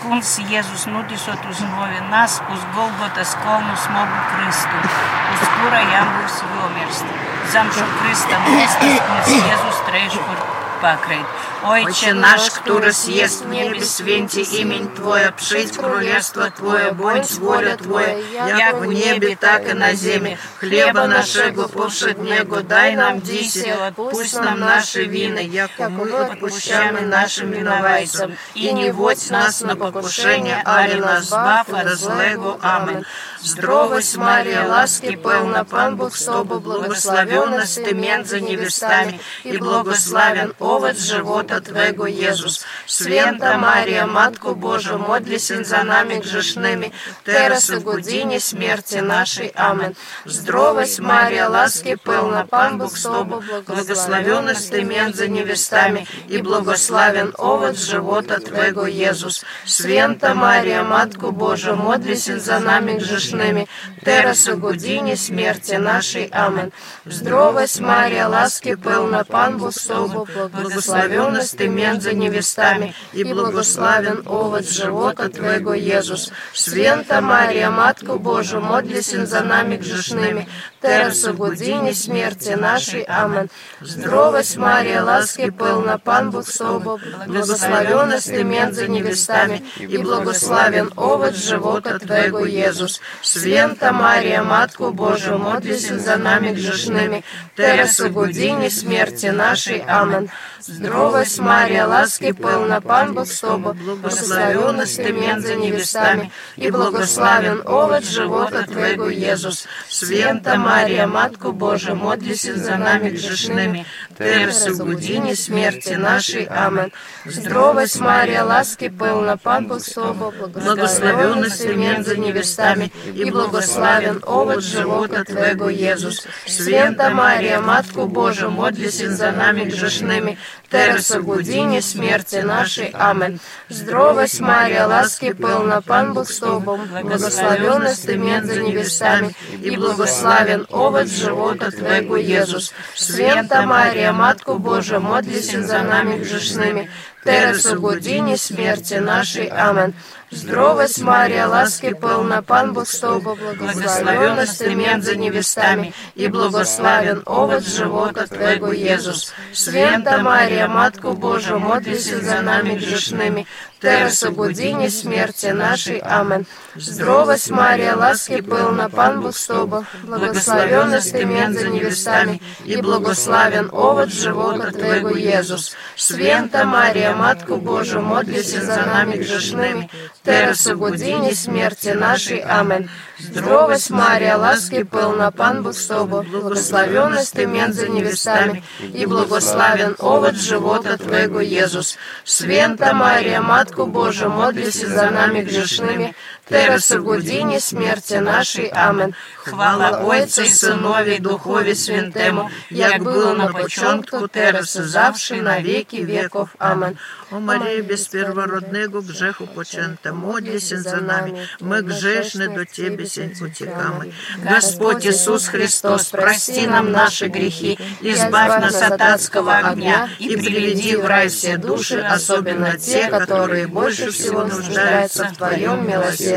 Kungs 0.03 0.37
Jēzus 0.53 0.85
nudisot 0.87 1.49
uz 1.51 1.63
novienās 1.67 2.39
uz 2.55 2.63
Golgotas 2.77 3.35
kalnu 3.43 3.75
smagu 3.87 4.23
kristu, 4.31 4.87
uz 5.35 5.45
kura 5.59 5.85
jām 5.91 6.17
būs 6.21 6.41
jomirst. 6.55 7.15
Zem 7.51 7.73
šo 7.79 7.93
krista 7.99 8.43
mūstas 8.47 9.01
kungs 9.09 9.39
Jēzus 9.43 9.87
treškur 9.91 10.53
pakrīt. 10.85 11.26
Отче 11.64 12.12
наш, 12.12 12.50
который 12.50 12.93
съест 12.93 13.45
в 13.45 13.49
небе, 13.49 13.83
свенти 13.85 14.41
имень 14.61 14.88
Твое, 14.95 15.33
пшить 15.33 15.73
королевство 15.75 16.50
Твое, 16.50 16.93
будь 16.93 17.31
воля 17.38 17.76
Твоя, 17.79 18.19
як 18.59 18.81
в 18.81 18.85
небе, 18.85 19.35
так 19.35 19.67
и 19.67 19.73
на 19.73 19.95
земле. 19.95 20.38
Хлеба 20.61 21.07
нашего 21.07 21.69
повшеднего 21.69 22.62
дай 22.62 22.97
нам 22.97 23.21
диси, 23.21 23.75
отпусть 23.88 24.38
нам 24.38 24.61
наши 24.61 25.05
вины, 25.05 25.38
як 25.38 25.71
мы 25.79 26.11
отпущаем 26.11 27.09
нашим 27.09 27.50
виновайцам. 27.50 28.37
И 28.55 28.71
не 28.73 28.91
водь 28.93 29.31
нас 29.31 29.62
на 29.62 29.76
покушение, 29.76 30.61
али 30.67 31.00
нас 31.00 31.31
бав 31.31 31.67
от 31.73 31.99
злего. 31.99 32.59
Аминь. 32.61 33.05
Здравость, 33.41 34.17
Мария, 34.17 34.67
ласки 34.67 35.17
полна, 35.17 35.64
Пан 35.64 35.97
Бог 35.97 36.17
с 36.17 36.25
тобой, 36.25 36.61
благословенна 36.61 37.64
ты 37.67 37.95
между 37.95 38.38
невестами, 38.38 39.21
и 39.45 39.57
благословен 39.59 40.55
овод 40.75 40.99
живота 40.99 41.61
Твоего, 41.61 42.11
Иисус. 42.11 42.64
Свята 42.87 43.57
Мария, 43.59 44.07
Матку 44.07 44.54
Божию, 44.54 44.99
модлися 44.99 45.64
за 45.64 45.83
нами 45.85 46.14
грешными, 46.14 46.93
терас 47.25 47.71
и 47.71 47.76
године 47.76 48.40
смерти 48.40 48.97
нашей. 48.97 49.49
Аминь. 49.54 49.95
Здравость, 50.25 51.00
Мария, 51.00 51.49
ласки 51.49 51.97
полна, 52.02 52.47
Пан 52.47 52.78
Бог 52.78 52.97
с 52.97 53.02
тобой, 53.02 53.40
благословенна 53.66 54.54
ты 54.54 54.83
между 54.83 55.28
невестами, 55.28 56.07
и 56.28 56.38
благословен 56.38 57.35
овод 57.38 57.78
живота 57.78 58.40
Твоего, 58.40 58.88
Иисус. 58.90 59.45
Свята 59.64 60.35
Мария, 60.35 60.83
Матку 60.83 61.31
Божию, 61.31 61.76
модлися 61.76 62.38
за 62.38 62.59
нами 62.59 62.93
грешными, 62.93 63.66
терас 64.04 64.49
у 64.49 64.57
годині 64.57 65.16
смерти 65.16 65.78
нашей. 65.78 66.28
Амин. 66.33 66.73
Здравость, 67.07 67.81
Мария, 67.81 68.28
ласки 68.28 68.76
полна, 68.76 69.25
Пан 69.25 69.59
Бог 69.59 69.73
с 69.73 69.87
тобой, 69.87 70.26
благословенна 70.54 71.40
ты 71.56 71.68
между 71.68 72.14
невестами, 72.14 72.94
и 73.12 73.25
благословен 73.25 74.23
овод 74.26 74.68
живота 74.68 75.28
Твоего, 75.28 75.76
Иисус. 75.78 76.32
Свента 76.52 77.20
Мария, 77.20 77.70
Матку 77.70 78.18
Божию, 78.18 78.62
модлися 78.62 79.26
за 79.26 79.40
нами 79.40 79.76
грешными, 79.76 80.46
тересу 80.85 81.33
годині 81.33 81.95
смерти 81.95 82.57
нашей, 82.57 83.07
Амен. 83.09 83.49
Здравость, 83.81 84.57
Мария, 84.59 85.03
ласки 85.03 85.50
пилна, 85.59 85.99
Пан 85.99 86.31
Бог 86.31 86.49
с 86.49 86.59
тобой, 86.59 86.99
благословенна 87.26 88.17
ты 88.17 88.45
між 88.45 88.88
невестами, 88.88 89.61
і 89.81 89.99
благословен 89.99 90.91
овод 90.97 91.35
живота 91.35 91.99
Твоего, 91.99 92.47
Иисус. 92.47 93.00
Свента 93.23 93.93
Мария, 93.93 94.43
Матку 94.43 94.91
Божию, 94.91 95.38
молися 95.38 95.99
за 95.99 96.17
нами 96.17 96.49
грешными, 96.49 97.23
тересу 97.57 98.09
годині 98.11 98.71
смерти 98.71 99.33
нашей, 99.33 99.85
Амен. 99.87 100.29
Здравость, 100.66 101.40
Мария, 101.40 101.87
ласки 101.87 102.33
полна, 102.33 102.80
Пан 102.80 103.12
Бог 103.12 103.26
с 103.26 103.40
тобой, 103.40 103.75
благословенна 103.75 104.87
ты 104.87 105.12
между 105.12 105.56
невестами, 105.56 106.33
и 106.56 106.71
благословен 106.71 107.61
овод 107.66 108.02
живота 108.02 108.62
Твоего, 108.62 109.12
Иисус. 109.12 109.66
Свента 109.90 110.56
Мария, 110.56 111.06
Матку 111.06 111.52
Божию, 111.52 111.97
модлися 111.97 112.56
за 112.56 112.76
нами 112.76 113.11
грешными, 113.11 113.85
терас 114.16 114.66
у 114.68 114.85
годині 114.85 115.37
смерти 115.37 115.99
нашей. 115.99 116.47
Амин. 116.47 116.92
Здравость, 117.26 118.00
Мария, 118.00 118.42
ласки 118.42 118.88
полна, 118.88 119.37
Пан 119.37 119.66
Бог 119.66 119.80
с 119.80 119.92
тобой, 119.92 120.33
благословенна 120.47 121.50
ты 121.50 121.75
между 121.75 122.16
невестами, 122.16 122.90
и 123.14 123.30
благословен 123.30 124.23
овод 124.26 124.62
живота 124.62 125.25
Твоего, 125.25 125.71
Иисус. 125.71 126.26
Свента 126.47 127.11
Мария, 127.11 127.61
Матку 127.61 128.06
Божию, 128.06 128.50
модлися 128.50 129.14
за 129.14 129.30
нами 129.30 129.64
грешными, 129.64 130.38
терас 130.68 131.16
у 131.16 131.23
годині 131.23 131.82
смерти 131.82 132.42
нашей. 132.42 132.90
Амин. 132.99 133.40
Здравость, 133.70 134.40
Мария, 134.40 134.87
ласки 134.87 135.32
полна, 135.32 135.80
Пан 135.80 136.12
Бог 136.12 136.30
с 136.30 136.38
тобой, 136.38 136.78
благословенна 137.02 137.95
ты 138.06 138.17
между 138.17 138.60
невестами, 138.60 139.34
и 139.62 139.76
благословен 139.76 140.67
овод 140.71 141.08
живота 141.08 141.71
Твоего, 141.71 142.21
Иисус. 142.21 142.73
Свента 142.95 143.62
Мария, 143.62 144.12
Матку 144.12 144.58
Божию, 144.58 145.00
модлися 145.00 145.62
за 145.62 145.82
нами 145.82 146.19
грешными, 146.19 146.88
терас 147.25 147.73
у 147.73 147.80
годині 147.80 148.36
смерти 148.36 149.00
нашей. 149.00 149.49
Амин. 149.49 149.95
Здравость, 150.30 151.02
Мария, 151.02 151.47
ласки 151.47 151.95
полна, 151.95 152.43
Пан 152.43 152.73
Бог 152.73 152.89
с 152.89 152.99
тобой, 152.99 153.37
благословенна 153.56 154.47
ты 154.47 154.75
между 154.75 155.15
невестами, 155.17 155.93
и 156.15 156.28
благословен 156.28 157.23
овод 157.26 157.67
живота 157.67 158.26
Твоего, 158.26 158.75
Иисус. 158.75 159.32
Свента 159.52 160.19
Мария, 160.19 160.67
Матку 160.67 161.13
Божию, 161.13 161.60
модлися 161.60 162.21
за 162.21 162.41
нами 162.41 162.75
грешными, 162.75 163.47
те 163.78 164.06
освободіння 164.06 164.91
смерти 164.91 165.52
нашей, 165.52 166.02
Амен. 166.06 166.47
Здравость, 166.76 167.50
Мария, 167.50 167.97
ласки 167.97 168.43
пылна, 168.43 168.89
Пан 168.89 169.21
Бог 169.21 169.37
с 169.37 169.47
тобой, 169.47 169.82
благословенна 170.04 171.00
ты 171.00 171.25
між 171.25 171.65
невестами, 171.71 172.41
и 172.65 172.76
благословен 172.76 173.71
овод 173.73 174.10
живота 174.10 174.71
Твоего, 174.71 175.19
Иисус. 175.19 175.76
Свента 175.97 176.65
Мария, 176.65 177.15
Матку 177.15 177.56
Божию, 177.56 178.02
молись 178.02 178.54
за 178.54 178.87
нами 178.87 179.17
грешными, 179.17 179.89
Те 180.25 180.50
освободіння 180.50 181.34
смерти 181.34 181.95
нашей, 181.95 182.45
Амен. 182.49 182.89
Здравость, 183.19 183.91
Мария, 183.91 184.37
ласки 184.37 184.83
полна, 184.83 185.31
Пан 185.31 185.63
Бог 185.63 185.75
с 185.75 185.87
тобой, 185.87 186.27
благословенна 186.27 187.23
ты 187.33 187.47
между 187.47 187.87
невестами, 187.87 188.65
и 188.81 189.07
благословен 189.07 189.95
овод 189.99 190.35
живота 190.35 190.99
Твоего, 190.99 191.45
Иисус. 191.45 191.97
Свента 192.25 192.93
Мария, 192.93 193.41
Матку 193.41 193.87
Божию, 193.87 194.31
модлися 194.31 194.89
за 194.89 195.11
нами 195.11 195.43
грешными, 195.43 196.15
терас 196.46 196.92
у 196.92 197.03
годині 197.03 197.59
смерти 197.59 198.22
нашей. 198.22 198.72
Амин. 198.75 199.14
Хвала 199.35 199.90
Отця 199.90 200.44
і 200.44 200.50
Синові, 200.50 201.20
Духові 201.20 201.75
Святому, 201.75 202.50
як 202.70 203.03
було 203.03 203.33
на 203.33 203.48
початку, 203.48 204.27
терас 204.27 204.77
завжди 204.77 205.42
на 205.42 205.59
веки 205.59 206.05
веков. 206.05 206.50
Амин. 206.57 206.98
О 207.31 207.40
Марія, 207.40 207.83
без 207.83 208.07
первородного 208.07 209.01
греху 209.01 209.48
почента, 209.55 210.14
модлися 210.14 210.81
за 210.81 210.98
нами, 210.98 211.48
мы 211.62 211.81
грешны 211.81 212.48
до 212.55 212.66
Тебе 212.66 213.05
сень 213.05 213.35
утекамы. 213.42 214.14
Господь 214.44 215.05
Иисус 215.05 215.48
Христос, 215.48 216.05
прости 216.05 216.68
нам 216.68 216.92
наши 216.92 217.27
грехи, 217.27 217.77
избавь 218.01 218.62
нас 218.62 218.81
от 218.81 219.01
адского 219.01 219.57
огня 219.57 220.09
и 220.20 220.35
приведи 220.38 220.96
в 220.96 221.05
рай 221.05 221.27
все 221.27 221.57
души, 221.57 222.00
особенно 222.00 222.77
те, 222.77 223.07
которые 223.09 223.68
больше 223.68 224.12
всего 224.12 224.46
нуждаются 224.46 225.25
в 225.25 225.38
Твоем 225.38 225.88
милосердии. 225.88 226.32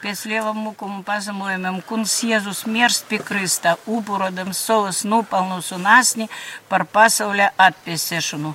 Pēc 0.00 0.22
lielām 0.30 0.56
mūkuma 0.64 1.02
pazemojumiem 1.04 1.82
kungs 1.84 2.14
Jēzus 2.24 2.62
mirst 2.64 3.04
pie 3.10 3.18
krista, 3.20 3.74
upurodam 3.84 4.54
savus 4.56 5.02
nopelnus 5.04 5.68
un 5.76 5.84
asni 5.84 6.28
par 6.72 6.86
pasaules 6.88 7.52
atpēsiešanu. 7.60 8.54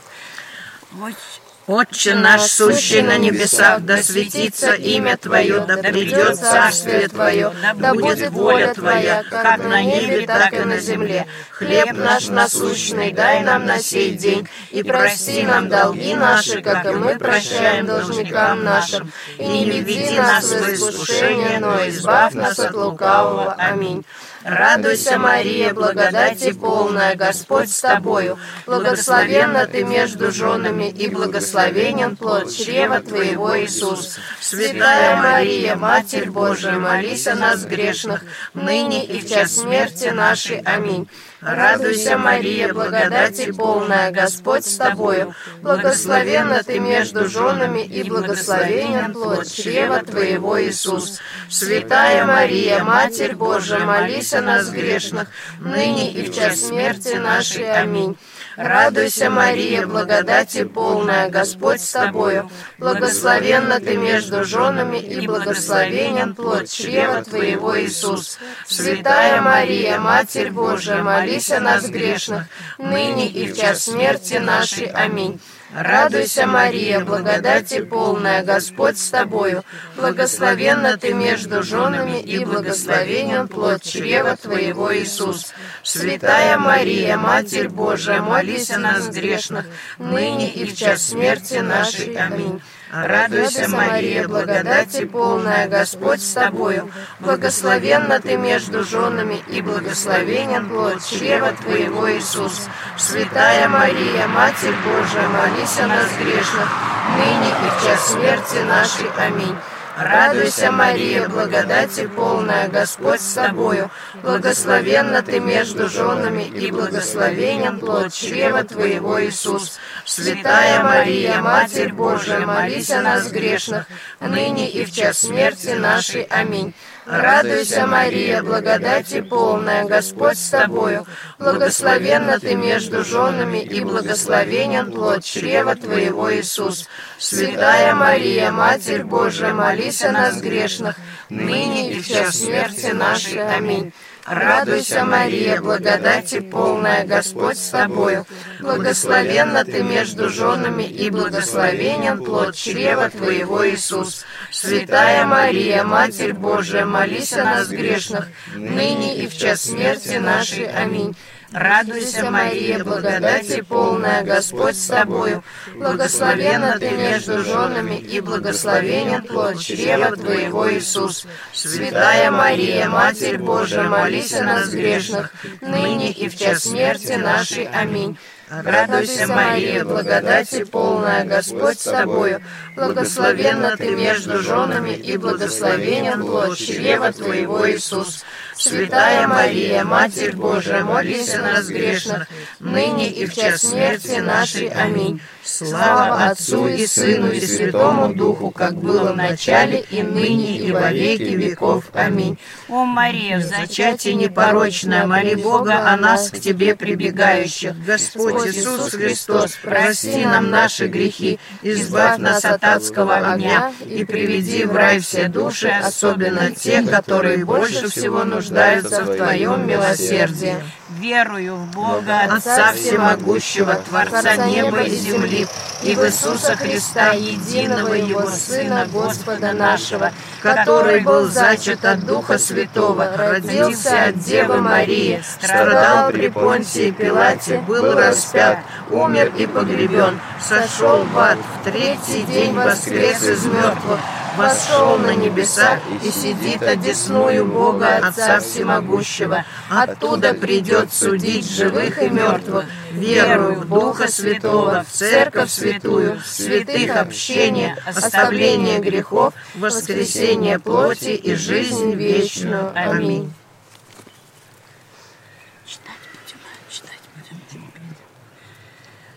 Отче 1.67 2.13
наш, 2.13 2.41
сущий 2.43 3.01
на 3.01 3.17
небесах, 3.17 3.81
да 3.81 3.97
светится 4.03 4.73
имя 4.73 5.17
Твое, 5.17 5.61
да 5.61 5.77
придет 5.77 6.37
царствие 6.37 7.07
Твое, 7.07 7.51
да 7.75 7.95
будет 7.95 8.29
воля 8.29 8.71
Твоя, 8.73 9.23
как 9.23 9.63
на 9.63 9.81
небе, 9.81 10.27
так 10.27 10.53
и 10.53 10.59
на 10.59 10.77
земле. 10.77 11.25
Хлеб 11.49 11.93
наш 11.93 12.27
насущный 12.27 13.11
дай 13.13 13.41
нам 13.41 13.65
на 13.65 13.79
сей 13.79 14.13
день, 14.13 14.47
и 14.69 14.83
прости 14.83 15.41
нам 15.41 15.67
долги 15.67 16.13
наши, 16.13 16.61
как 16.61 16.85
и 16.85 16.89
мы 16.89 17.17
прощаем 17.17 17.87
должникам 17.87 18.63
нашим. 18.63 19.11
И 19.39 19.47
не 19.47 19.81
веди 19.81 20.19
нас 20.19 20.45
в 20.45 20.71
искушение, 20.71 21.59
но 21.59 21.87
избавь 21.89 22.33
нас 22.33 22.59
от 22.59 22.75
лукавого. 22.75 23.53
Аминь. 23.53 24.05
Радуйся, 24.45 25.17
Мария, 25.17 25.73
благодати 25.73 26.53
полная, 26.53 27.15
Господь 27.15 27.71
с 27.71 27.81
тобою. 27.81 28.37
Благословенна 28.67 29.65
ты 29.65 29.83
между 29.83 30.31
женами, 30.31 30.87
и 30.87 31.09
благословенен 31.09 32.15
плод 32.15 32.53
чрева 32.53 32.99
твоего, 32.99 33.59
Иисус. 33.59 34.19
Святая 34.39 35.15
Мария, 35.15 35.75
Матерь 35.75 36.29
Божия, 36.29 36.77
молись 36.77 37.25
о 37.25 37.33
нас 37.33 37.65
грешных, 37.65 38.23
ныне 38.53 39.03
и 39.03 39.19
в 39.19 39.27
час 39.27 39.55
смерти 39.55 40.09
нашей. 40.09 40.59
Аминь. 40.59 41.09
Радуйся, 41.41 42.17
Мария, 42.17 42.73
благодати 42.73 43.51
полная, 43.51 44.11
Господь 44.11 44.65
с 44.65 44.77
тобою. 44.77 45.35
Благословенна 45.61 46.63
ты 46.63 46.79
между 46.79 47.27
женами, 47.27 47.81
и 47.81 48.03
благословенен 48.03 49.13
плод 49.13 49.45
чрева 49.45 49.99
твоего, 49.99 50.61
Иисус. 50.61 51.19
Святая 51.49 52.25
Мария, 52.25 52.83
Матерь 52.83 53.35
Божия, 53.35 53.79
молись 53.79 54.33
о 54.33 54.41
нас 54.41 54.69
грешных, 54.69 55.27
ныне 55.59 56.11
и 56.11 56.29
в 56.29 56.33
час 56.33 56.61
смерти 56.61 57.15
нашей. 57.15 57.69
Аминь. 57.69 58.17
Радуйся, 58.55 59.29
Мария, 59.29 59.85
благодати 59.85 60.63
полная, 60.63 61.29
Господь 61.29 61.81
с 61.81 61.91
тобою. 61.91 62.49
Благословенна 62.77 63.81
ты 63.81 63.97
между 63.97 64.45
женами, 64.45 64.97
и 64.97 65.27
благословенен 65.27 66.33
плод 66.33 66.69
чрева 66.69 67.21
твоего, 67.21 67.77
Иисус. 67.77 68.39
Святая 68.65 69.41
Мария, 69.41 69.99
Матерь 69.99 70.51
Божия, 70.51 71.03
молись 71.03 71.24
о 71.51 71.59
нас 71.59 71.89
грешных, 71.89 72.43
ныне 72.77 73.27
и 73.27 73.51
в 73.51 73.57
час 73.57 73.85
смерти 73.85 74.35
нашей. 74.35 74.85
Аминь. 74.87 75.39
Радуйся, 75.73 76.47
Мария, 76.47 77.01
благодати 77.01 77.81
полная, 77.81 78.43
Господь 78.43 78.97
с 78.97 79.09
тобою. 79.09 79.63
Благословенна 79.97 80.97
ты 80.97 81.13
между 81.13 81.63
женами, 81.63 82.21
и 82.21 82.45
благословенен 82.45 83.49
плод 83.49 83.81
чрева 83.83 84.37
твоего, 84.37 84.95
Иисус. 84.95 85.53
Святая 85.83 86.57
Мария, 86.57 87.17
Матерь 87.17 87.67
Божия, 87.67 88.21
молись 88.21 88.71
о 88.71 88.77
нас 88.77 89.09
грешных, 89.09 89.65
ныне 89.97 90.49
и 90.49 90.63
в 90.65 90.77
час 90.77 91.09
смерти 91.09 91.55
нашей. 91.55 92.15
Аминь. 92.15 92.61
Радуйся, 93.03 93.67
Мария, 93.67 94.25
благодати 94.25 95.05
полная, 95.05 95.67
Господь 95.67 96.21
с 96.21 96.33
тобою. 96.33 96.89
Благословенна 97.19 98.21
ты 98.21 98.37
между 98.37 98.85
женами, 98.85 99.41
и 99.49 99.61
благословенен 99.61 100.69
плод 100.69 101.03
чрева 101.03 101.51
твоего, 101.61 102.09
Иисус. 102.11 102.67
Святая 102.97 103.67
Мария, 103.67 104.27
Матерь 104.27 104.75
Божия, 104.85 105.27
молись 105.27 105.79
о 105.79 105.87
нас 105.87 106.07
грешных, 106.17 106.69
ныне 107.17 107.49
и 107.49 107.69
в 107.69 107.85
час 107.85 108.11
смерти 108.13 108.63
нашей. 108.63 109.09
Аминь. 109.17 109.55
Радуйся, 109.97 110.71
Мария, 110.71 111.29
благодати 111.29 112.05
полная, 112.07 112.67
Господь 112.67 113.21
с 113.21 113.33
тобою. 113.33 113.89
Благословенна 114.21 115.21
ты 115.21 115.39
между 115.39 115.87
женами, 115.89 116.43
и 116.43 116.69
благословенен 116.69 117.79
плод 117.79 118.13
чрева 118.13 118.63
твоего, 118.63 119.23
Иисус. 119.23 119.79
Святая 120.03 120.83
Мария, 120.83 121.39
Матерь 121.39 121.93
Божия, 121.93 122.45
молись 122.45 122.91
о 122.91 123.01
нас 123.01 123.31
грешных, 123.31 123.85
ныне 124.19 124.69
и 124.69 124.83
в 124.83 124.91
час 124.91 125.19
смерти 125.19 125.69
нашей. 125.69 126.23
Аминь. 126.23 126.73
Радуйся, 127.05 127.85
Мария, 127.85 128.41
благодати 128.41 129.21
полная, 129.21 129.85
Господь 129.85 130.37
с 130.37 130.49
тобою. 130.49 131.05
Благословенна 131.37 132.39
ты 132.39 132.55
между 132.55 133.03
женами, 133.03 133.59
и 133.59 133.81
благословенен 133.81 134.91
плод 134.91 135.23
чрева 135.23 135.75
твоего, 135.75 136.33
Иисус. 136.33 136.89
Святая 137.19 137.93
Мария, 137.93 138.51
Матерь 138.51 139.03
Божия, 139.03 139.53
молись 139.53 140.03
о 140.03 140.11
нас 140.11 140.41
грешных, 140.41 140.95
ныне 141.29 141.91
и 141.91 142.01
в 142.01 142.07
час 142.07 142.39
смерти 142.39 142.87
нашей. 142.87 143.45
Аминь. 143.55 143.93
Радуйся, 144.25 145.05
Мария, 145.05 145.61
благодати 145.61 146.39
полная, 146.39 147.05
Господь 147.05 147.59
с 147.59 147.69
тобою. 147.69 148.25
Благословенна 148.59 149.63
ты 149.63 149.83
между 149.83 150.29
женами, 150.29 150.83
и 150.83 151.11
благословенен 151.11 152.23
плод 152.23 152.55
чрева 152.55 153.11
твоего, 153.11 153.69
Иисус. 153.69 154.25
Святая 154.51 155.25
Мария, 155.25 155.83
Матерь 155.83 156.33
Божия, 156.33 156.85
молись 156.85 157.33
о 157.33 157.43
нас 157.43 157.67
грешных, 157.67 158.27
ныне 158.55 159.15
и 159.17 159.27
в 159.27 159.37
час 159.37 159.61
смерти 159.61 160.17
нашей. 160.17 160.65
Аминь. 160.65 161.15
Радуйся, 161.51 162.29
Мария, 162.29 162.83
благодати 162.83 163.61
полная, 163.61 164.23
Господь 164.23 164.75
с 164.75 164.87
тобою. 164.87 165.43
Благословенна 165.75 166.77
ты 166.79 166.91
между 166.91 167.43
женами, 167.43 167.95
и 167.95 168.19
благословенен 168.19 169.23
плод 169.23 169.59
чрева 169.59 170.15
твоего, 170.15 170.71
Иисус. 170.73 171.25
Святая 171.53 172.31
Мария, 172.31 172.89
Матерь 172.89 173.37
Божия, 173.37 173.83
молись 173.83 174.33
о 174.33 174.43
нас 174.43 174.69
грешных, 174.69 175.31
ныне 175.61 176.11
и 176.11 176.29
в 176.29 176.37
час 176.37 176.63
смерти 176.63 177.13
нашей. 177.13 177.65
Аминь. 177.65 178.17
Радуйся, 178.49 179.27
Мария, 179.27 179.83
благодати 179.83 180.63
полная, 180.65 181.25
Господь 181.25 181.79
с 181.79 181.85
тобою. 181.85 182.41
Благословенна 182.75 183.77
ты 183.77 183.91
между 183.91 184.41
женами, 184.41 184.91
и 184.91 185.17
благословенен 185.17 186.21
плод 186.25 186.57
чрева 186.57 187.11
твоего, 187.13 187.69
Иисус. 187.69 188.23
Святая 188.57 189.27
Мария, 189.27 189.83
Матерь 189.83 190.35
Божия, 190.35 190.83
молись 190.83 191.33
о 191.33 191.41
нас 191.41 191.67
грешных, 191.67 192.27
ныне 192.59 193.09
и 193.09 193.25
в 193.25 193.33
час 193.33 193.61
смерти 193.61 194.19
нашей. 194.19 194.69
Аминь. 194.69 195.21
Слава 195.43 196.25
Отцу 196.25 196.67
и 196.67 196.87
Сыну 196.87 197.31
и 197.31 197.39
Святому 197.39 198.13
Духу, 198.13 198.49
как 198.49 198.73
было 198.75 199.11
в 199.11 199.15
начале, 199.15 199.85
и 199.91 200.01
ныне, 200.01 200.57
и 200.57 200.71
во 200.71 200.91
веки 200.91 201.35
веков. 201.35 201.83
Аминь. 201.93 202.39
О, 202.67 202.85
Мария, 202.85 203.37
в 203.37 203.43
Зачатие 203.43 204.15
непорочное, 204.15 205.05
моли 205.05 205.35
Бога 205.35 205.87
о 205.87 205.97
нас 205.97 206.31
к 206.31 206.39
Тебе 206.39 206.75
прибегающих. 206.75 207.77
Господь 207.85 208.47
Иисус 208.47 208.91
Христос, 208.91 209.57
прости 209.61 210.25
нам 210.25 210.49
наши 210.49 210.87
грехи, 210.87 211.39
избавь 211.61 212.17
нас 212.17 212.43
от 212.43 212.63
адского 212.73 213.17
огня 213.17 213.71
и 213.85 214.03
приведи 214.03 214.65
в 214.65 214.75
рай 214.75 214.99
все 214.99 215.27
души, 215.27 215.69
особенно 215.69 216.51
те, 216.51 216.81
которые 216.81 217.45
больше 217.45 217.89
всего 217.89 218.23
нуждаются 218.23 219.03
в 219.03 219.15
Твоем 219.15 219.67
милосердии. 219.67 220.55
Верую 220.89 221.55
в 221.55 221.71
Бога, 221.71 222.21
Отца 222.21 222.73
Всемогущего, 222.73 223.75
Творца 223.75 224.35
неба 224.47 224.81
и 224.81 224.95
земли, 224.95 225.47
и 225.83 225.95
в 225.95 226.05
Иисуса 226.05 226.55
Христа, 226.55 227.11
единого 227.13 227.93
Его 227.93 228.29
Сына, 228.29 228.87
Господа 228.91 229.53
нашего, 229.53 230.11
который 230.41 231.01
был 231.01 231.27
зачат 231.27 231.83
от 231.85 232.05
Духа 232.05 232.37
Святого, 232.37 233.15
родился 233.15 234.05
от 234.05 234.19
Девы 234.19 234.61
Марии, 234.61 235.23
страдал 235.41 236.11
при 236.11 236.29
Понтии 236.29 236.91
Пилате, 236.91 237.59
был 237.59 237.93
распят, 237.93 238.59
умер 238.89 239.33
и 239.37 239.47
погребен, 239.47 240.19
сошел 240.39 241.03
в 241.03 241.17
ад, 241.17 241.37
в 241.37 241.63
третий 241.63 242.23
день 242.23 242.53
воскрес 242.53 243.23
из 243.23 243.45
мертвых, 243.45 243.99
вошел 244.37 244.97
на 244.97 245.15
небеса 245.15 245.79
и 246.03 246.11
сидит 246.11 246.61
одесную 246.61 247.45
Бога 247.45 247.97
Отца 247.97 248.39
Всемогущего. 248.39 249.45
Оттуда 249.69 250.33
придет 250.33 250.93
судить 250.93 251.49
живых 251.49 252.01
и 252.01 252.09
мертвых. 252.09 252.65
Верую 252.91 253.59
в 253.61 253.67
Духа 253.67 254.07
Святого, 254.07 254.83
в 254.83 254.91
Церковь 254.91 255.49
Святую, 255.49 256.19
в 256.19 256.25
святых 256.25 256.95
общение, 256.95 257.75
оставление 257.85 258.79
грехов, 258.79 259.33
воскресение 259.55 260.59
плоти 260.59 261.09
и 261.09 261.35
жизнь 261.35 261.93
вечную. 261.93 262.71
Аминь. 262.73 263.33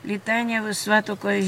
Літання 0.04 0.60
ви 0.60 0.74
святокою 0.74 1.42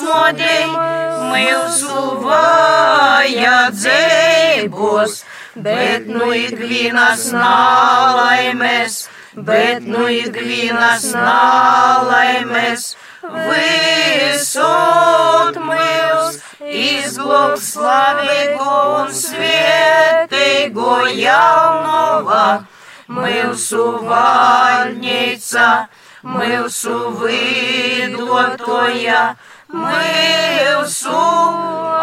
modei, 0.03 0.69
mūsu 1.29 2.21
vajadzībos, 2.25 3.53
bet 5.55 6.07
nu 6.07 6.33
ikvienas 6.37 7.31
nalaimes, 7.33 9.09
bet 9.35 9.81
nu 9.87 10.07
ikvienas 10.13 11.13
nalaimes, 11.15 12.95
visot 13.49 14.75
mūs 15.65 16.37
izglābs 16.69 17.73
slavīgo 17.73 18.75
un 18.99 19.09
svētīgo 19.15 20.95
jaunova, 21.17 22.45
mūsu 23.09 23.85
vaļņīca, 24.05 25.67
mūsu 26.23 27.11
vidotoja, 27.21 29.35
mūsu 29.71 31.23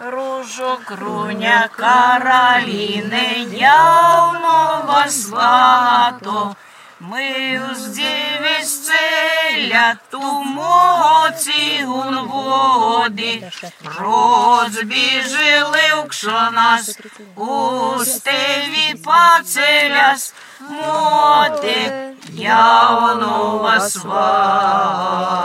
Ружо 0.00 0.78
круня 0.86 1.68
каролины 1.76 3.46
явного 3.50 5.08
свато, 5.08 6.56
Ми 7.00 7.60
уздівість 7.72 8.84
целя 8.84 9.96
ту 10.10 10.22
моці 10.44 11.84
гун 11.84 12.18
води, 12.18 13.50
розбіжили 13.98 15.80
укшо 16.04 16.50
нас, 16.52 16.98
у 17.36 18.04
стеві 18.04 18.94
пацеляс, 19.04 20.34
моти 20.60 21.92
явного 22.32 23.80
свато. 23.80 25.36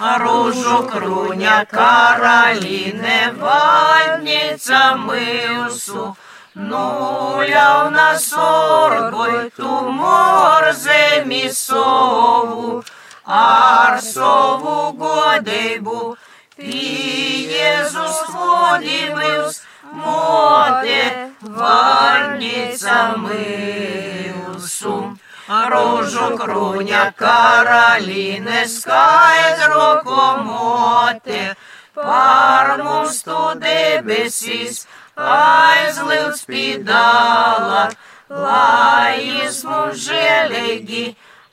Ружу 0.00 0.90
круня 0.92 1.66
кароліне 1.70 3.34
ванниця 3.40 4.96
милсу, 4.96 6.16
нуля 6.54 7.84
в 7.84 7.90
нас 7.90 8.32
оргой 8.32 9.50
ту 9.56 9.90
морзе 9.90 11.24
місову, 11.26 12.84
арсову 13.24 14.96
годейбу, 14.98 16.16
Єзус 16.58 18.24
водимиус, 18.28 19.62
моте 19.92 21.28
ванниця 21.40 23.14
милсу. 23.16 25.09
Рожу 25.50 26.36
круня 26.36 27.12
кароліне 27.16 28.66
скайдро 28.66 30.02
комоте, 30.04 31.54
пармус 31.94 33.22
ту 33.22 33.54
дебесис, 33.62 34.88
aizlūdz 35.16 36.42
pīdāla, 36.50 37.84
lai 38.28 39.46
esmu 39.46 39.94
žēlīgi, 39.94 41.04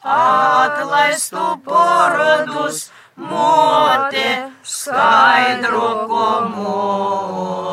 atlaistu 0.02 1.46
porodus, 1.70 2.90
mote, 3.16 4.28
skaidro 4.64 5.92
komote. 6.10 7.67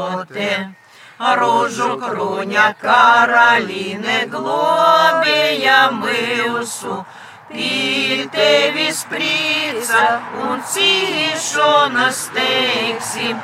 рожу 1.20 1.98
круня 1.98 2.76
Каролины 2.80 4.26
глобия 4.28 5.90
мыусу, 5.92 7.06
Пите 7.50 8.72
висприца, 8.72 10.22
у 10.42 10.58
тишо 10.74 11.88
на 11.90 12.12
стексим, 12.12 13.40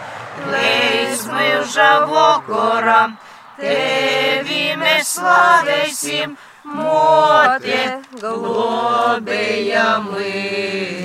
Лейс 0.49 1.25
мы 1.25 1.63
жавокорам, 1.71 3.17
те 3.57 4.41
виме 4.43 5.03
славесим, 5.03 6.37
Моте 6.63 8.01
глобия 8.13 9.99
мыусу. 9.99 11.01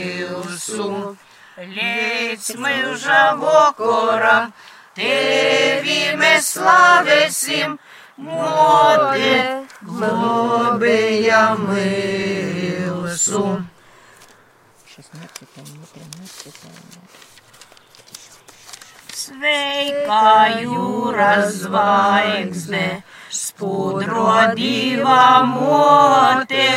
Лейс 1.56 2.54
мы 2.56 2.96
жавокорам, 2.96 4.52
tevi 4.96 6.00
mēs 6.16 6.52
slavēsim, 6.56 7.76
mote 8.26 9.32
globēja 9.84 11.42
mūsu. 11.60 13.42
16. 14.96 16.76
Sveika 19.26 20.62
jūras 20.62 21.58
zvaigzne, 21.64 23.02
spudro 23.28 24.30
divā 24.56 25.42
mote, 25.50 26.68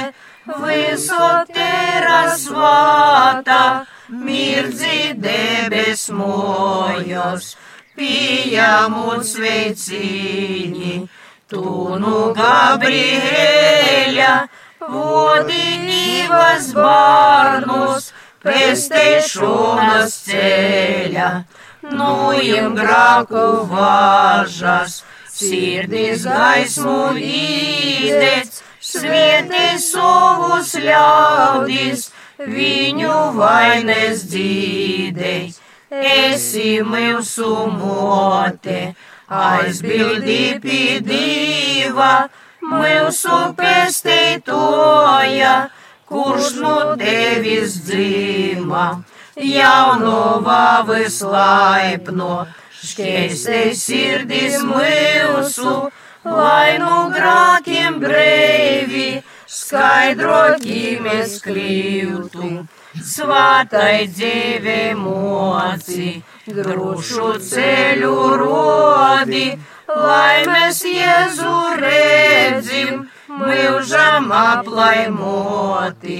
visotera 0.49 2.21
svāta, 2.41 3.61
mirdzi 4.09 5.13
debes 5.13 6.09
mojos, 6.09 7.53
pieņemot 7.99 9.27
sveicīņi, 9.27 10.95
tu 11.51 11.63
nu 11.99 12.15
Gabriēļa, 12.37 14.33
vodinības 14.89 16.71
bārnus, 16.77 18.11
pestēšanas 18.45 20.15
ceļa. 20.29 21.29
Nu 21.89 22.31
im 22.35 22.75
grāku 22.77 23.45
vāžas, 23.69 25.01
sirdis 25.31 26.25
gaismu 26.27 27.15
īdēc, 27.15 28.59
svietī 28.83 29.65
savus 29.81 30.75
ļaudis, 30.83 32.09
viņu 32.39 33.15
vainas 33.39 34.25
dzīdei, 34.31 35.53
esi 35.91 36.79
mūsu 36.85 37.49
mote, 37.73 38.95
aizbildī 39.29 40.59
pie 40.61 40.99
diva, 41.05 42.29
mūsu 42.61 43.37
pesteitoja, 43.57 45.53
kurš 46.09 46.53
no 46.61 46.75
tevis 46.99 47.79
dzīva 47.87 48.85
jaunuvā 49.39 50.83
vislaipno, 50.87 52.47
šķēstei 52.83 53.75
sirdis 53.75 54.59
mūsu, 54.65 55.89
lai 56.25 56.77
no 56.81 57.07
grākiem 57.13 57.99
brēvi, 58.03 59.21
skaidrotīmies 59.49 61.39
kļūtu. 61.45 62.51
Svātai 62.99 64.07
dzīvē 64.11 64.93
moci, 64.99 66.21
grušu 66.47 67.31
ceļu 67.49 68.15
rodi, 68.41 69.45
lai 69.87 70.43
mēs 70.49 70.83
Jēzu 70.83 71.55
redzim, 71.79 73.07
mūžam 73.29 74.31
aplaimoti 74.35 76.19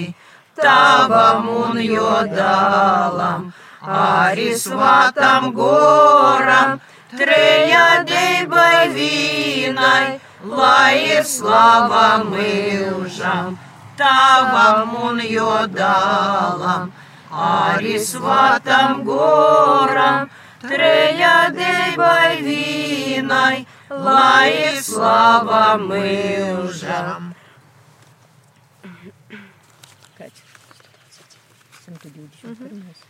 tavam 0.59 1.47
un 1.49 1.79
jodalam, 1.83 3.49
arī 3.81 4.51
svatam 4.55 5.51
goram, 5.55 6.79
trejādībai 7.15 8.89
vīnai, 8.95 10.19
lai 10.43 10.93
ir 11.15 11.25
slava 11.27 12.23
mūžam, 12.27 13.57
tavam 13.99 14.95
un 15.09 15.19
jodalam, 15.35 16.91
arī 17.31 17.97
svatam 17.99 19.03
goram, 19.09 20.29
trejādībai 20.63 22.31
vīnai, 22.47 23.65
lai 24.07 24.47
ir 24.69 24.81
slava 24.83 25.65
mūžam. 25.83 27.33
121. 31.89 33.08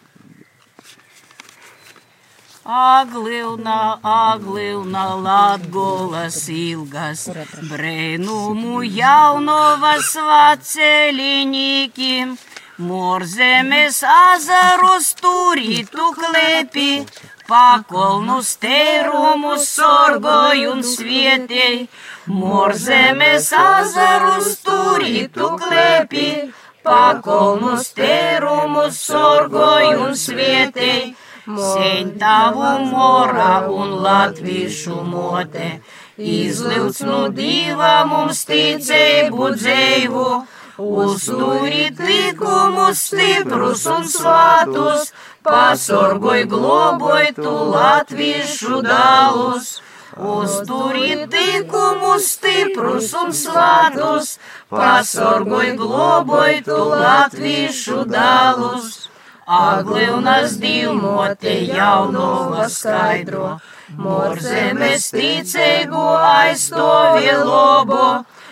Aglilna, 2.70 3.98
aglilna, 4.04 5.04
latgolas 5.26 6.44
ilgas, 6.54 7.24
brēnumu 7.66 8.84
jaunovas 8.86 10.12
vaceļinikim, 10.28 12.36
morzemes 12.90 13.98
azarus 14.06 15.08
turītu 15.18 16.12
klepi, 16.20 16.92
pakolnus 17.50 18.52
teirumus 18.62 19.66
sorgoju 19.72 20.76
un 20.76 20.84
svietei, 20.86 21.88
morzemes 22.28 23.50
azarus 23.64 24.62
turītu 24.68 25.50
klepi, 25.64 26.28
pakolnus 26.86 27.90
tērumus 27.98 29.02
sorgoju 29.10 29.98
un 30.06 30.14
svietei, 30.26 31.16
Sēņ 31.50 32.10
tavu 32.22 32.68
morā 32.92 33.54
un 33.74 33.96
latviešu 34.04 35.00
mote, 35.02 35.70
izlūdz 36.22 37.00
no 37.08 37.22
dieva 37.34 38.04
mums 38.06 38.44
ticēbu 38.46 39.48
dzēvu, 39.56 40.28
uzturīt 40.78 42.04
likumus 42.06 43.02
stiprus 43.10 43.88
un 43.90 44.06
svātus, 44.14 45.10
pasorgoj 45.42 46.46
globoj 46.54 47.34
tu 47.42 47.58
latviešu 47.74 48.84
dalus. 48.86 49.80
Uzturīt 50.20 51.34
likumus 51.34 52.30
stiprus 52.36 53.14
un 53.18 53.34
svātus, 53.34 54.36
pasorgoj 54.70 55.78
globoj 55.82 56.62
tu 56.70 56.82
latviešu 56.94 58.04
dalus. 58.06 59.09
Aglivnas 59.50 60.60
divmote 60.62 61.54
jaunova 61.66 62.68
skaidro, 62.70 63.56
morzemes 63.98 65.08
ticēgu 65.10 66.04
aizstovie 66.28 67.34
lobo, 67.40 68.04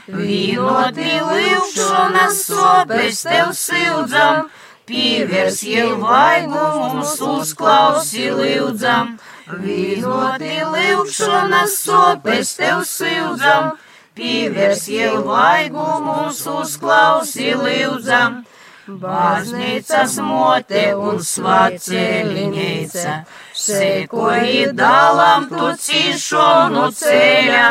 vienoti 0.08 1.20
līvšanas 1.28 2.42
sopes 2.48 3.22
tev 3.28 3.54
sildzam, 3.60 4.50
pievērs 4.90 5.62
jau 5.70 5.94
vaigu 6.02 6.66
mums 6.80 7.14
uzklausi 7.30 8.32
līdzam, 8.42 9.14
vienoti 9.62 10.60
līvšanas 10.74 11.80
sopes 11.86 12.58
tev 12.58 12.82
sildzam, 12.90 13.76
pievērs 14.18 14.90
jau 14.98 15.22
vaigu 15.30 15.90
mums 16.10 16.42
uzklausi 16.58 17.54
līdzam. 17.54 18.42
Baznīcas 18.88 20.14
mote 20.24 20.82
un 20.96 21.18
svāceļņēca, 21.30 23.16
sekoji 23.60 24.62
dalam 24.78 25.50
tu 25.52 25.72
cīšonu 25.86 26.86
ceļa, 26.96 27.66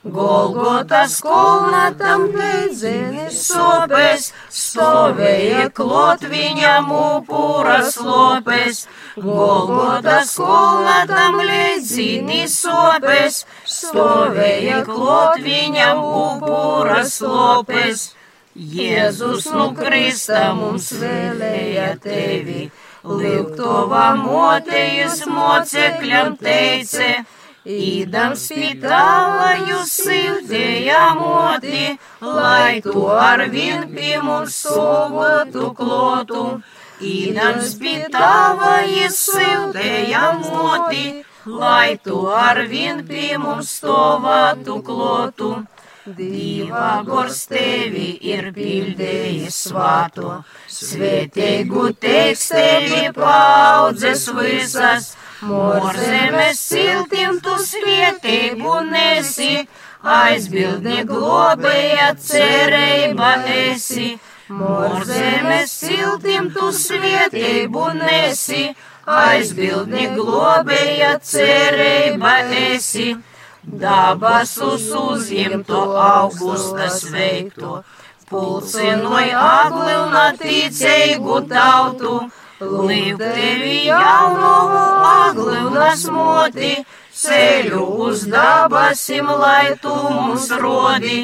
Golgotas 0.00 1.16
kolna 1.20 1.90
tam 1.98 2.22
beidzinis 2.32 3.40
sopes, 3.48 4.30
stovēja 4.48 5.66
klot 5.76 6.22
viņam 6.30 6.88
upuras 6.96 7.98
lopes. 8.00 8.86
Golgotas 9.18 10.32
kolna 10.38 11.02
tam 11.10 11.36
beidzinis 11.42 12.56
sopes, 12.62 13.42
stovēja 13.66 14.80
klot 14.88 15.44
viņam 15.44 16.00
upuras 16.00 17.20
lopes. 17.20 18.08
Jēzus 18.60 19.46
no 19.48 19.70
nu 19.70 19.74
Krista 19.76 20.50
mums 20.52 20.90
vēlēja 21.00 21.94
tevi, 22.04 22.66
Lietuvā 23.08 24.08
motejas 24.20 25.22
mocekļam 25.24 26.34
teica, 26.36 27.06
Īdams 27.64 28.42
pie 28.52 28.74
tava 28.82 29.54
jūs 29.64 29.94
siltēja 30.02 31.00
moti, 31.16 31.96
lai 32.20 32.80
tu 32.84 33.06
ar 33.12 33.46
vien 33.48 33.88
pie 33.94 34.20
mums 34.20 34.60
sovotu 34.66 35.72
klotu. 35.80 36.44
Īdams 37.00 37.74
pie 37.80 37.96
tava 38.12 38.78
jūs 38.84 39.24
siltēja 39.32 40.34
moti, 40.44 41.22
lai 41.46 41.96
tu 42.04 42.26
ar 42.28 42.64
vien 42.68 43.04
pie 43.08 43.36
mums 43.40 43.76
stovātu 43.80 44.82
klotu. 44.84 45.54
Dieva 46.06 47.02
gors 47.04 47.42
tevi 47.44 48.14
ir 48.24 48.46
pildējis 48.56 49.56
svāto, 49.66 50.38
svētīgu 50.72 51.90
tekstēvi 52.00 53.10
paudzes 53.18 54.24
visas, 54.32 55.10
morzemes 55.44 56.64
siltim 56.70 57.42
tu 57.44 57.58
svētību 57.68 58.78
nesi, 58.88 59.66
aizbildni 60.16 61.04
globēja 61.04 62.14
cerība 62.16 63.34
esi, 63.58 64.14
morzemes 64.48 65.78
siltim 65.84 66.48
tu 66.56 66.72
svētību 66.80 67.90
nesi, 68.00 68.70
aizbildni 69.04 70.14
globēja 70.16 71.18
cerība 71.20 72.38
esi. 72.70 73.18
Dabasus 73.62 74.86
uzņemto 74.96 75.80
augusta 76.00 76.86
sveikto, 76.88 77.82
pulcinoja 78.30 79.40
agli 79.46 79.96
un 80.00 80.14
attīcēju 80.16 81.40
tautu, 81.50 82.14
līp 82.60 83.20
tevi 83.20 83.74
jaunovu 83.90 84.80
agli 85.10 85.58
un 85.66 85.76
asmoti, 85.90 86.72
ceļu 87.22 87.82
uz 88.06 88.24
dabasim, 88.32 89.28
lai 89.28 89.76
tu 89.82 89.92
mums 89.92 90.48
rodi. 90.62 91.20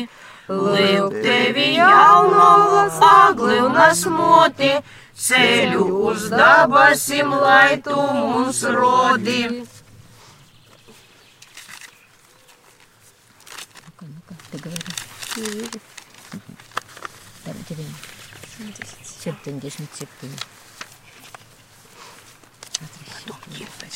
Līp 0.49 1.17
tevi 1.25 1.71
jaunovu 1.79 2.85
agli 3.09 3.57
un 3.65 3.81
asmoti, 3.87 4.75
ceļu 5.17 5.89
uz 6.13 6.29
dabasim, 6.31 7.33
lai 7.33 7.81
tu 7.81 7.97
mums 7.97 8.61
rodi. 8.77 9.41
поговорить? 14.57 14.85
Не 15.37 15.43
вижу. 15.43 15.81
Там 17.45 17.55
деревня. 17.69 17.95
Чертень, 19.23 19.61
десять 19.61 19.91
чертень. 19.99 20.39
Потом 23.25 23.39
кирпи. 23.53 23.87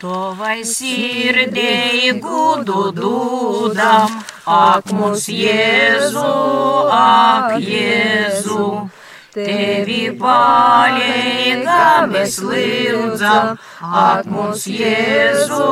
Товай 0.00 0.64
сирдей 0.64 2.12
гуду 2.12 2.90
дудам, 2.90 4.24
Акмус 4.46 5.28
Езу, 5.28 6.88
ак 6.90 7.60
Езу. 7.60 8.90
Tevi 9.30 10.10
paļēgā 10.18 11.82
mēs 12.10 12.38
lūdzam, 12.42 13.52
ak 13.80 14.26
mums 14.26 14.64
Jēzu, 14.66 15.66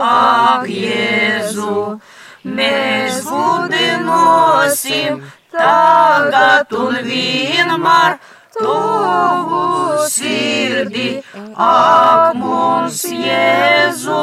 ak 0.00 0.64
Jēzu. 0.72 1.74
Mēs 2.42 3.18
budinosim 3.26 5.20
tagad 5.52 6.72
un 6.72 6.96
vienmēr 7.04 8.16
tuvu 8.56 10.08
sirdi, 10.08 11.10
ak 11.68 12.32
mums 12.40 13.04
Jēzu. 13.12 14.22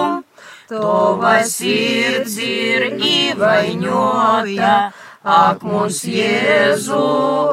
Tova 0.69 1.39
sirds 1.49 2.35
ir 2.45 2.83
įvainiota 2.93 4.73
Ak, 5.19 5.59
mums 5.67 6.07
Jēzu, 6.07 6.95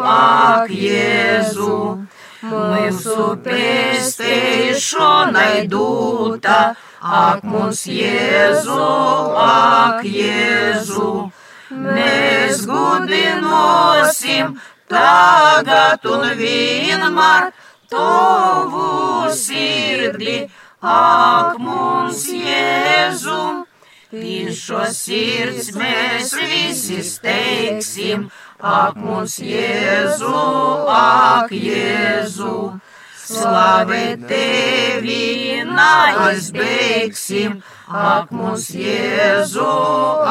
ak, 0.06 0.70
Jēzu, 0.70 1.98
mūsu 2.46 3.34
pēstēšanai 3.42 5.66
dūta, 5.66 6.78
ak, 7.02 7.42
mums 7.42 7.90
Jēzu, 7.90 8.78
ak, 9.42 10.06
Jēzu, 10.06 11.26
mēs 11.74 12.62
gudinosim 12.70 14.62
tagad 14.86 16.06
un 16.06 16.22
vienmēr 16.38 17.50
tavu 17.90 19.26
sirdi, 19.34 20.46
ak, 20.78 21.58
mums 21.58 22.30
Jēzu. 22.30 23.66
Tīšo 24.06 24.84
sirds 24.94 25.72
mēs 25.74 26.30
visi 26.38 27.00
steigsim, 27.02 28.28
ak 28.62 28.94
mums 29.02 29.40
Jēzu, 29.42 30.34
ak 30.94 31.50
Jēzu. 31.50 32.52
Slavēt 33.26 34.22
tevi 34.30 35.64
neizbeigsim, 35.66 37.58
ak 37.90 38.30
mums 38.30 38.70
Jēzu, 38.70 39.66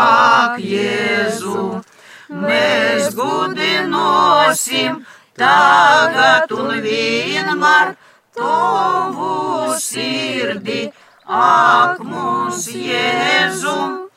ak 0.07 0.63
Jēzu. 0.63 1.83
Mēs 2.31 3.11
gudinosim 3.19 5.03
tagad 5.35 6.55
un 6.55 6.79
vienmēr 6.87 7.97
tavu 8.39 9.75
sirdi 9.75 10.85
ak 11.27 11.99
mums 12.05 12.67
Jēzu, 12.69 14.09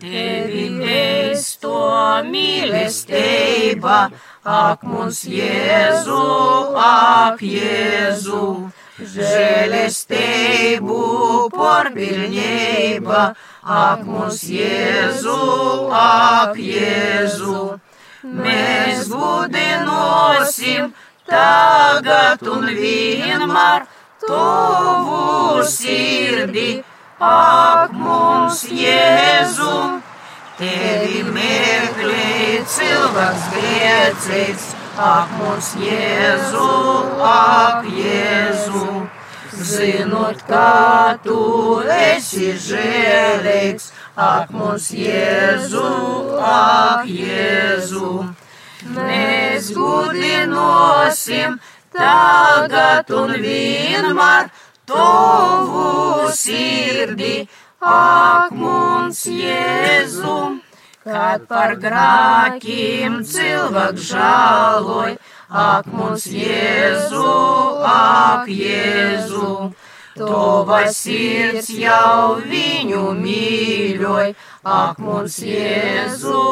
tevi 0.00 0.70
mēs 0.74 1.58
to 1.62 1.78
mīlestība, 2.26 4.10
ak 4.44 4.82
mums 4.82 5.22
Jēzu, 5.30 6.22
ak 6.74 7.40
Jēzu. 7.40 8.72
Žēlestību 8.96 11.00
porpilnība, 11.52 13.34
ak 13.62 14.00
mums 14.08 14.40
Jēzu, 14.48 15.36
ak 15.92 16.56
Jēzu. 16.56 17.76
Mēs 18.24 19.12
budinosim 19.12 20.94
tagad 21.28 22.40
un 22.48 22.72
vienmēr 22.72 23.84
tuvu 24.22 25.64
sirdi, 25.64 26.82
ak 27.20 27.92
mums 27.92 28.62
Jēzu. 28.70 30.00
Tevi 30.56 31.20
meklē 31.36 32.62
cilvēks 32.64 33.48
grēcīgs, 33.52 34.70
ak 34.96 35.34
mums 35.40 35.74
Jēzu, 35.80 36.70
ak 37.20 37.84
Jēzu. 37.92 38.86
Zinot, 39.56 40.40
kā 40.48 41.16
tu 41.24 41.36
esi 41.92 42.52
žēlīgs, 42.60 43.92
ak 44.16 44.52
mums 44.56 44.90
Jēzu, 44.96 45.84
ak 46.40 47.04
Jēzu. 47.08 48.10
Mēs 48.96 49.72
gudinosim 49.74 51.56
tagad 51.96 53.10
un 53.20 53.34
vienmēr 53.42 54.50
tuvu 54.86 56.30
sirdi, 56.32 57.48
ak 57.80 58.52
mums 58.54 59.24
Jēzu. 59.30 60.36
Kad 61.06 61.44
par 61.46 61.76
grākiem 61.78 63.20
cilvēks 63.22 64.08
žāloj, 64.10 65.12
ak 65.50 65.86
mums 65.94 66.26
Jēzu, 66.26 67.34
ak 67.86 68.50
Jēzu. 68.50 69.52
Tova 70.16 70.80
sirds 70.88 71.68
jau 71.76 72.40
viņu 72.40 73.04
mīļoj, 73.20 74.34
ak 74.64 74.98
mums 74.98 75.38
Jēzu, 75.44 76.42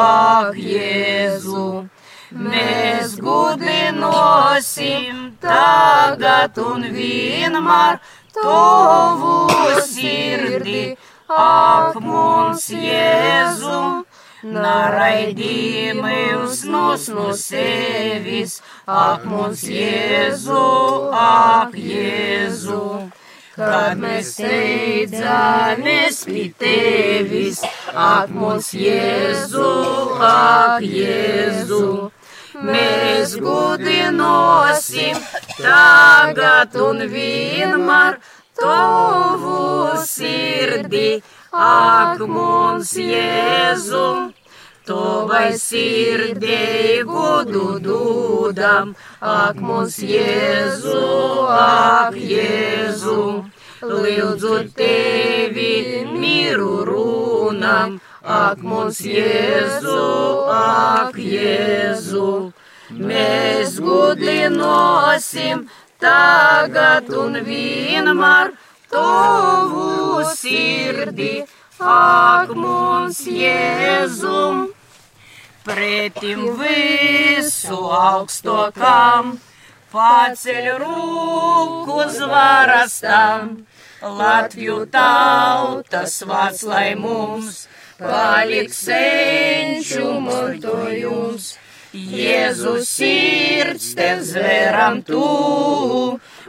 ak 0.00 0.56
Jēzu. 0.56 1.68
Mēs 2.38 3.16
gudinosim 3.18 5.16
tagad 5.42 6.58
un 6.62 6.84
vienmēr 6.94 7.98
Tovu 8.36 9.48
sirdi, 9.82 10.82
ak 11.28 11.98
mums 12.04 12.68
Jēzu. 12.70 13.80
Naraidī 14.54 15.90
mūs 15.98 16.60
nos 16.70 17.08
no 17.10 17.32
sevis, 17.34 18.60
ak 18.86 19.24
mums 19.26 19.64
Jēzu, 19.66 20.62
ak 21.10 21.74
Jēzu. 21.74 22.84
Kad 23.58 23.98
mēs 23.98 24.36
steidzamies 24.36 26.22
pie 26.28 26.44
tevis, 26.62 27.64
ak 27.90 28.30
mums 28.30 28.70
Jēzu, 28.78 29.72
ak 30.22 30.86
Jēzu. 30.86 31.82
Mēs 32.66 33.36
gudinosim. 33.38 35.18
Tagad 35.58 36.74
un 36.82 37.04
vienmēr 37.12 38.18
tavu 38.58 39.98
sirdi. 40.06 41.22
Ak 41.52 42.20
mums 42.20 42.90
Jēzu, 43.00 44.32
to 44.86 45.04
vai 45.30 45.54
sirdēji 45.56 47.06
godu 47.08 47.78
dūdam, 47.86 48.92
ak 49.20 49.56
mums 49.56 49.96
Jēzu, 50.04 51.00
ak 51.48 52.18
Jēzu, 52.20 53.24
lūdzu 53.80 54.54
tevi 54.76 56.04
miru 56.12 56.84
runam, 56.84 57.98
ak 58.28 58.60
mums 58.60 59.00
Jēzu, 59.00 60.00
ak 60.52 61.16
Jēzu. 61.16 62.52
Mēs 62.92 63.78
gudinosim 63.80 65.64
tagad 66.00 67.08
un 67.08 67.40
vienmēr 67.44 68.52
tavu 68.92 70.24
sirdi, 70.36 71.46
ak 71.80 72.52
mums 72.52 73.22
Jēzum, 73.24 74.68
pretim 75.64 76.44
visu 76.60 77.80
augstokam, 78.02 79.38
paceļ 79.92 80.70
rūku 80.84 81.98
zvarastam, 82.12 83.64
Latviju 83.98 84.84
tautas 84.92 86.20
vārds, 86.22 86.62
lai 86.62 86.92
mums 86.94 87.64
paliks 87.98 88.84
senču 88.86 90.20
montojums. 90.22 91.56
Jēzus 91.88 92.84
sirds 92.92 93.94
tev 93.96 94.20
zveram 94.28 95.00
tu, 95.02 95.22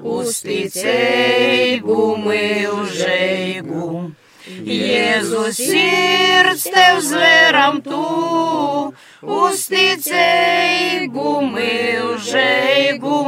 uzticību 0.03 1.99
milžīgu. 2.25 3.87
Jēzus 4.67 5.61
sirds 5.61 6.65
tev 6.67 6.99
zveram 7.07 7.79
tu, 7.87 8.03
uzticību 9.39 11.35
milžīgu. 11.55 13.21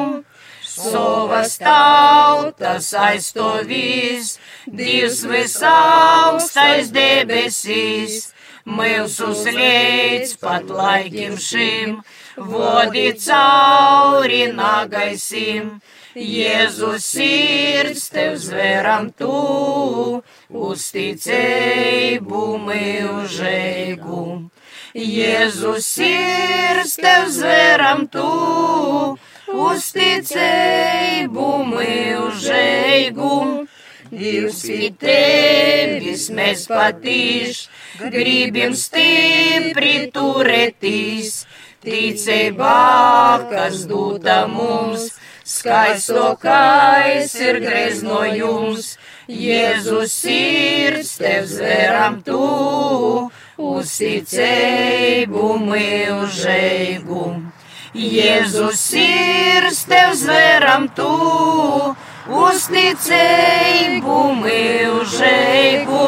Savas 0.71 1.57
tautas 1.59 2.93
aizstovīs, 2.95 4.37
Dievs 4.79 5.23
visaugstais 5.27 6.91
debesīs, 6.95 8.29
mūsu 8.63 9.33
slēdz 9.35 10.37
pat 10.39 10.71
laikim 10.71 11.35
šim, 11.35 11.97
vodi 12.37 13.09
cauri 13.25 14.45
nagaisim. 14.55 15.81
Jēzus 16.11 17.05
sirds 17.07 18.09
tev 18.11 18.33
zveram 18.39 19.11
tu, 19.15 20.21
uzticību 20.51 22.41
milžīgu. 22.65 24.23
Jēzus 24.91 25.87
sirds 25.87 26.97
tev 26.99 27.29
zveram 27.31 28.07
tu, 28.11 28.27
uzticību 29.53 31.47
milžīgu. 31.71 33.35
Dievs 34.11 34.65
ir 34.67 34.89
tevis, 34.99 36.25
mēs 36.35 36.65
patīš, 36.67 37.61
gribam 38.11 38.73
stipri 38.75 40.11
turētīs, 40.11 41.45
ticībā, 41.85 42.75
kas 43.53 43.85
dūta 43.87 44.41
mums, 44.51 45.13
skaistokais 45.47 47.35
ir 47.39 47.61
greznojums, 47.63 48.97
Jēzus 49.31 50.11
sirds 50.25 51.13
tev 51.21 51.45
zveram 51.47 52.19
tu, 52.27 53.31
uzticību 53.55 55.47
milžīgu. 55.63 57.50
Jēzus 57.91 58.79
sirds 58.79 59.81
tev 59.83 60.13
zveram 60.15 60.85
tu, 60.95 61.11
uzticību 62.31 64.19
milžīgu. 64.37 66.05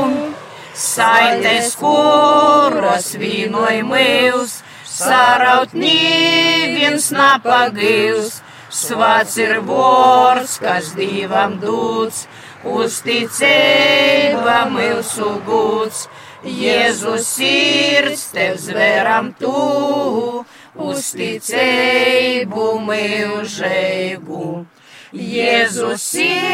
Saites, 0.73 1.75
kuras 1.75 3.09
vīnoj 3.19 3.81
mūs, 3.89 4.55
saraut 4.87 5.75
nīviens 5.75 7.09
napagīvs, 7.11 8.39
svāts 8.71 9.35
ir 9.43 9.59
vārds, 9.67 10.55
kas 10.63 10.95
divam 10.95 11.59
dūts, 11.59 12.29
uzticība 12.63 14.61
mūsu 14.71 15.35
gūts. 15.43 16.07
Jēzus 16.43 17.27
sirds 17.27 18.29
tev 18.31 18.55
zveram 18.59 19.33
tu, 19.39 20.43
Пусти 20.73 21.39
цейбу, 21.39 22.79
ми 22.79 23.27
у 23.27 23.45
жейбу, 23.45 24.65
Єзусірсте 25.13 26.51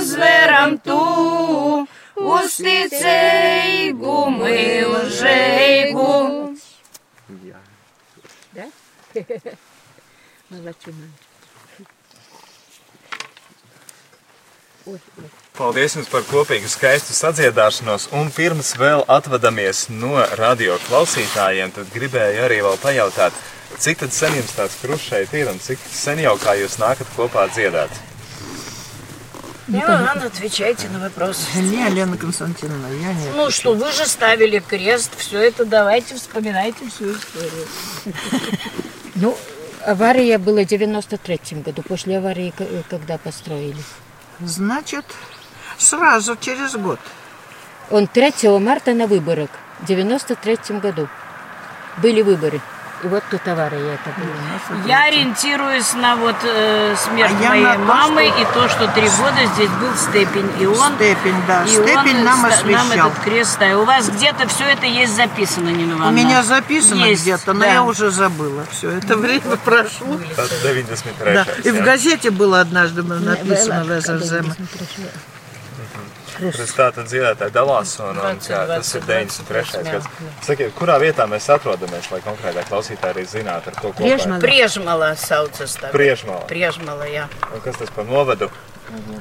зверам 0.00 0.78
ту, 0.78 1.88
Пусти 2.14 2.88
цейбу, 2.88 4.26
ми 4.30 4.84
у 4.84 5.10
жейбу. 5.10 6.48
Молодчина. 10.50 11.08
Ой, 14.86 15.00
ой. 15.18 15.41
Paldies 15.57 15.95
jums 15.97 16.09
par 16.11 16.21
kopīgu 16.29 16.69
skaistu 16.69 17.15
sadziedāšanos, 17.17 18.11
un 18.13 18.29
pirms 18.33 18.75
vēl 18.77 19.01
atvadamies 19.09 19.87
no 19.89 20.19
radio 20.37 20.77
klausītājiem, 20.85 21.73
tad 21.73 21.89
gribēju 21.95 22.43
arī 22.45 22.59
vēl 22.65 22.77
pajautāt, 22.83 23.39
cik 23.81 24.03
tad 24.03 24.13
sen 24.13 24.37
jums 24.37 24.53
tāds 24.53 24.77
krušs 24.83 25.07
šeit 25.09 25.33
ir, 25.33 25.49
un 25.49 25.57
cik 25.57 25.81
sen 25.89 26.21
jau 26.21 26.35
kā 26.43 26.53
jūs 26.61 26.77
nākat 26.83 27.09
kopā 27.17 27.47
dziedāt? 27.55 28.03
Не 29.67 29.85
надо 29.85 30.27
отвечайте 30.27 30.87
на 30.87 30.99
вопросы. 30.99 31.41
Не, 31.55 31.89
Лена 31.89 32.15
Константиновна, 32.17 32.87
я 32.87 33.13
не 33.13 33.31
Ну 33.35 33.51
что, 33.51 33.73
вы 33.73 33.91
же 33.91 34.05
ставили 34.05 34.59
крест, 34.59 35.11
все 35.17 35.41
это 35.41 35.65
давайте 35.65 36.15
вспоминайте 36.15 36.87
всю 36.87 37.11
историю. 37.11 37.67
Ну, 39.15 39.35
Авария 39.85 40.37
была 40.37 40.61
в 40.61 40.67
93 40.67 41.61
году, 41.65 41.81
после 41.81 42.19
аварии, 42.19 42.53
когда 42.89 43.17
построили. 43.17 43.83
Значит, 44.39 45.05
сразу 45.78 46.36
через 46.36 46.74
год. 46.76 46.98
Он 47.90 48.06
3 48.06 48.32
марта 48.58 48.92
на 48.94 49.06
выборах 49.06 49.50
в 49.80 49.86
93 49.86 50.78
году. 50.80 51.08
Были 51.98 52.22
выборы. 52.22 52.60
И 53.04 53.08
вот 53.08 53.24
тут 53.30 53.46
авария 53.48 53.94
это 53.94 54.10
была. 54.16 54.86
Я 54.86 55.06
ориентируюсь 55.06 55.92
на 55.94 56.14
вот 56.14 56.36
э, 56.44 56.94
смерть 56.96 57.32
А 57.36 57.42
я 57.42 57.48
моей 57.48 57.64
то, 57.64 57.78
мамы 57.78 58.28
что- 58.28 58.40
и 58.40 58.44
то, 58.54 58.68
что 58.68 58.86
три 58.92 59.08
года 59.08 59.44
здесь 59.54 59.68
был 59.70 59.92
степень. 59.96 60.48
И 60.60 60.66
он, 60.66 60.94
Степень, 60.94 61.34
да. 61.48 61.64
и 61.64 61.68
Степень 61.68 62.18
он 62.18 62.24
нам 62.24 62.44
освещал. 62.44 63.08
этот 63.08 63.24
крест 63.24 63.52
ставил. 63.54 63.80
У 63.82 63.84
вас 63.86 64.08
где-то 64.08 64.46
все 64.46 64.64
это 64.66 64.86
есть 64.86 65.16
записано, 65.16 65.70
Нина 65.70 65.94
У 65.94 65.98
Ивановна? 65.98 66.16
меня 66.16 66.42
записано 66.44 67.04
Есть, 67.06 67.22
где-то, 67.22 67.52
но 67.54 67.60
да. 67.64 67.72
я 67.72 67.82
уже 67.82 68.10
забыла. 68.12 68.64
Все 68.70 68.90
это 68.90 69.16
время 69.16 69.56
прошло. 69.64 70.20
93. 70.62 71.34
Да. 71.34 71.46
И 71.64 71.70
в 71.72 71.82
газете 71.82 72.30
было 72.30 72.60
однажды 72.60 73.02
написано 73.02 73.82
ВЗЗМ. 73.82 74.46
Tas 74.46 74.88
Rezultāti 76.50 77.02
un 77.02 77.08
dziedātāji 77.10 77.54
dalās, 77.54 77.94
un, 78.02 78.18
un 78.18 78.40
kā, 78.42 78.62
tas 78.70 78.90
ir 78.98 79.06
93. 79.08 79.84
gads. 79.86 80.08
Sakiet, 80.46 80.72
kurā 80.78 80.98
vietā 81.02 81.28
mēs 81.30 81.46
atrodamies, 81.54 82.10
lai 82.12 82.20
konkrētā 82.24 82.64
klausītāja 82.68 83.16
arī 83.16 83.26
zinātu, 83.30 83.72
ar 83.72 83.78
ko 83.78 83.92
kopā? 83.92 84.02
Priežmalā. 84.02 84.40
Priežmalā 84.42 85.12
saucas 85.20 85.76
tagad. 85.78 85.94
Priežmalā. 85.96 86.46
Priežmalā, 86.50 87.10
jā. 87.12 87.28
Un 87.52 87.64
kas 87.64 87.78
tas 87.82 87.94
par 87.94 88.08
novadu? 88.10 88.50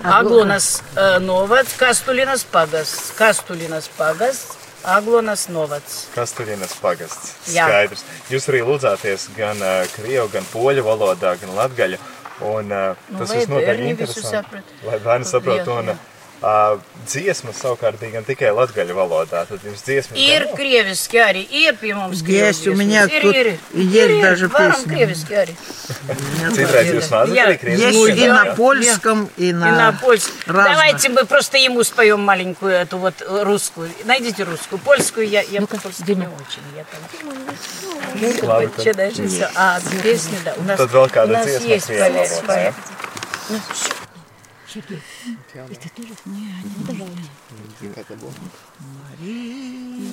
Aglonas 0.03 0.71
uh, 0.81 1.19
novads, 1.23 1.77
Kastulinas 1.79 2.43
pagasts. 2.43 3.13
Kastulinas 3.19 3.87
pagasts. 3.97 4.57
Aglonas 4.81 5.45
novads. 5.53 6.07
Kastuļinas 6.15 6.73
pagasts. 6.81 7.35
Jā. 7.53 7.67
Skaidrs. 7.69 8.01
Jūs 8.33 8.47
arī 8.49 8.63
lūdzāties 8.65 9.27
gan 9.37 9.61
uh, 9.61 9.83
krievu, 9.93 10.25
gan 10.33 10.47
poļu 10.49 10.85
valodā, 10.87 11.35
gan 11.41 11.53
latgaļu. 11.59 11.99
Un, 12.41 12.71
uh, 12.73 13.03
nu, 13.11 13.19
tas 13.19 13.29
nu, 13.29 13.37
visnotaļ 13.37 13.83
interesanti. 13.91 14.63
Lai 14.87 14.97
bērni 15.03 15.29
saprot. 15.29 15.69
Un, 15.69 15.93
uh, 15.93 16.07
uh, 16.41 16.79
dziesmas 17.07 17.55
savukārt 17.61 17.99
bija 17.99 18.11
gan 18.17 18.23
tikai 18.27 18.51
latgaļu 18.55 18.93
valodā. 18.97 19.45
Tad 19.49 19.59
jums 19.65 19.81
dziesmas 19.85 20.17
Ir 20.19 20.45
gan- 20.45 20.55
krieviski 20.57 21.17
arī, 21.21 21.43
ir 21.49 21.73
pie 21.81 21.93
mums 21.95 22.21
Есть, 22.21 22.67
у 22.67 22.71
krievu 22.73 22.77
меня 22.77 23.07
dziesmas. 23.07 23.21
тут 23.21 23.35
ir, 23.35 23.47
ir, 23.47 23.57
есть 23.73 24.11
ir, 24.11 24.21
даже 24.21 24.49
krieviski 24.49 25.33
arī. 25.33 25.55
Citreiz 26.55 26.91
jūs 26.93 27.09
Jā. 27.35 27.45
arī 27.47 27.57
krievu. 27.61 27.79
Есть 27.81 27.97
Ну, 27.97 28.05
и 28.07 28.27
на 28.27 28.45
польском, 28.55 29.29
и 29.37 29.49
И 29.49 29.53
на... 29.53 29.91
польском. 30.01 30.33
разных. 30.47 30.73
Давайте 30.75 31.09
мы 31.09 31.25
просто 31.25 31.57
ему 31.57 31.83
споем 31.83 32.19
маленькую 32.21 32.71
эту 32.73 32.97
вот 32.97 33.21
э, 33.21 33.43
русскую. 33.43 33.89
Найдите 34.05 34.43
русскую. 34.43 34.79
Польскую 34.79 35.27
я, 35.27 35.41
я 35.41 35.61
по-польски 35.61 36.11
не 36.11 36.27
очень. 36.27 36.63
Я 36.75 36.83
там... 36.91 37.01
Labi, 38.49 38.69
Ну, 38.77 38.93
дальше 38.93 39.27
все? 39.27 39.49
А, 39.55 39.79
песни, 40.03 40.37
да. 40.43 40.53
У 40.57 40.63
нас, 40.63 40.79
Tad 40.79 40.91
vēl 40.91 41.05
у 41.05 41.07
kāda 41.07 41.27
нас 41.31 41.47
dziesma 41.47 41.67
есть 41.67 41.87
Сергей, 44.73 45.01
и 45.69 45.75
ты 45.75 45.89
тоже? 45.89 46.13
Нет, 46.25 46.63
не 46.77 46.83
даже. 46.85 47.03
Мария 48.79 50.10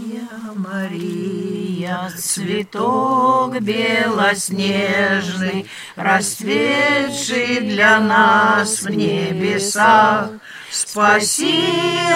цветок 2.17 3.61
белоснежный, 3.61 5.67
расцветший 5.97 7.61
для 7.61 8.01
нас 8.01 8.83
в 8.83 8.91
небесах. 8.91 10.31
Спаси 10.71 11.65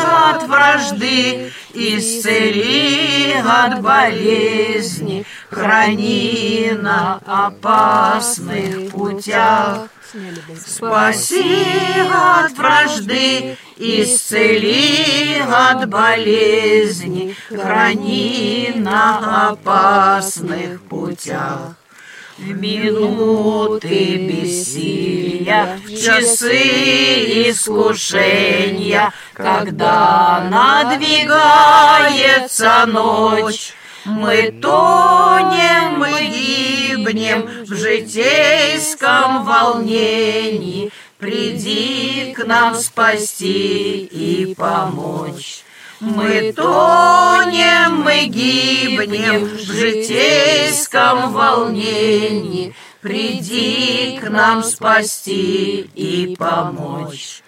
от 0.04 0.46
вражды, 0.46 1.50
исцели 1.72 3.34
от 3.44 3.80
болезни, 3.80 5.24
храни 5.50 6.72
на 6.78 7.18
опасных 7.26 8.90
путях. 8.90 9.88
Спаси 10.66 11.64
от 12.12 12.52
вражды, 12.52 13.56
исцели 13.78 15.40
от 15.40 15.88
болезни, 15.88 17.34
храни 17.48 17.91
на 18.76 19.50
опасных 19.50 20.80
путях. 20.82 21.74
В 22.38 22.46
минуты 22.46 24.16
бессилия, 24.16 25.78
в 25.84 25.88
часы 25.88 27.50
искушения, 27.50 29.12
когда 29.34 30.48
надвигается 30.50 32.86
ночь, 32.86 33.74
мы 34.04 34.52
тонем, 34.60 35.98
мы 35.98 36.26
гибнем 36.26 37.48
в 37.64 37.74
житейском 37.74 39.44
волнении. 39.44 40.90
Приди 41.18 42.34
к 42.36 42.44
нам 42.44 42.74
спасти 42.74 44.04
и 44.04 44.54
помочь. 44.56 45.62
Мы 46.02 46.52
тонем, 46.52 48.02
мы 48.02 48.24
гибнем 48.24 49.44
в 49.44 49.60
житейском 49.60 51.32
волнении. 51.32 52.74
Приди 53.00 54.18
к 54.20 54.28
нам 54.28 54.64
спасти 54.64 55.88
и 55.94 56.34
помочь. 56.36 57.44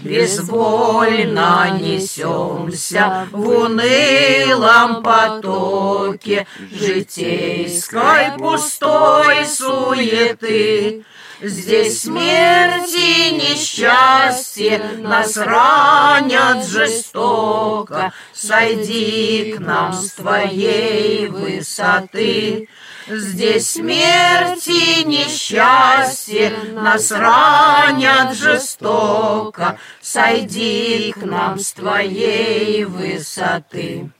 Безвольно 0.00 1.78
несемся 1.78 3.28
в 3.30 3.46
унылом 3.46 5.02
потоке 5.02 6.46
житейской 6.72 8.38
пустой 8.38 9.44
суеты. 9.44 11.04
Здесь 11.40 12.02
смерть 12.02 12.94
и 12.94 13.30
несчастье 13.30 14.82
нас 14.98 15.36
ранят 15.36 16.66
жестоко. 16.66 18.12
Сойди 18.32 19.54
к 19.56 19.60
нам 19.60 19.92
с 19.92 20.12
твоей 20.12 21.28
высоты. 21.28 22.68
Здесь 23.06 23.70
смерть 23.70 24.66
и 24.66 25.04
несчастье 25.04 26.52
нас 26.72 27.12
ранят 27.12 28.34
жестоко. 28.36 29.78
Сойди 30.00 31.12
к 31.12 31.22
нам 31.22 31.60
с 31.60 31.72
твоей 31.72 32.84
высоты. 32.84 34.10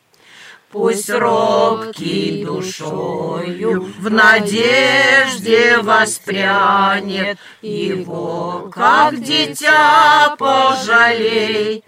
Пусть 0.71 1.09
робкий 1.09 2.45
душою 2.45 3.91
в 3.99 4.11
надежде 4.11 5.79
воспрянет 5.79 7.39
его, 7.63 8.71
как 8.71 9.19
дитя 9.19 10.37
пожалей. 10.39 11.85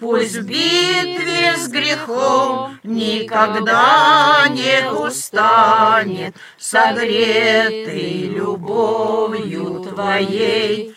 Пусть 0.00 0.34
в 0.34 0.46
битве 0.46 1.54
с 1.56 1.68
грехом 1.68 2.80
никогда 2.82 4.46
не 4.50 4.90
устанет, 4.90 6.34
согретый 6.58 8.22
любовью 8.34 9.84
твоей. 9.88 10.92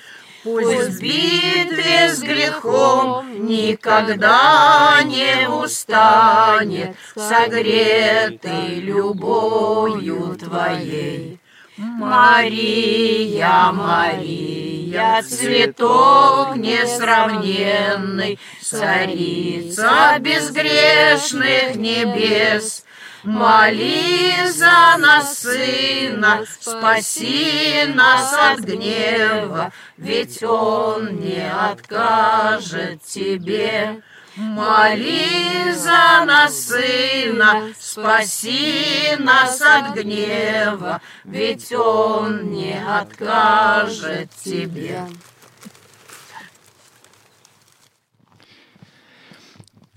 Пусть 0.48 0.92
в 0.92 1.02
битве 1.02 2.14
с 2.14 2.22
грехом 2.22 3.46
никогда 3.46 5.02
не 5.04 5.50
устанет, 5.50 6.96
согретый 7.16 8.80
любовью 8.80 10.38
твоей. 10.40 11.42
Мария, 11.76 13.72
Мария, 13.74 15.22
цветок 15.24 16.56
несравненный, 16.56 18.40
царица 18.62 20.18
безгрешных 20.20 21.76
небес. 21.76 22.86
Моли 23.28 24.48
за 24.52 24.98
нас, 24.98 25.40
Сына, 25.40 26.46
спаси 26.62 27.84
нас 27.94 28.34
от 28.34 28.62
гнева, 28.62 29.74
ведь 29.98 30.42
Он 30.44 31.20
не 31.20 31.46
откажет 31.52 33.04
тебе. 33.04 34.02
Моли 34.38 35.74
за 35.74 36.24
нас, 36.26 36.54
Сына, 36.68 37.74
спаси 37.78 39.18
нас 39.20 39.62
от 39.62 39.94
гнева, 39.98 41.02
ведь 41.26 41.74
Он 41.74 42.50
не 42.50 42.82
откажет 42.82 44.30
тебе. 44.42 45.04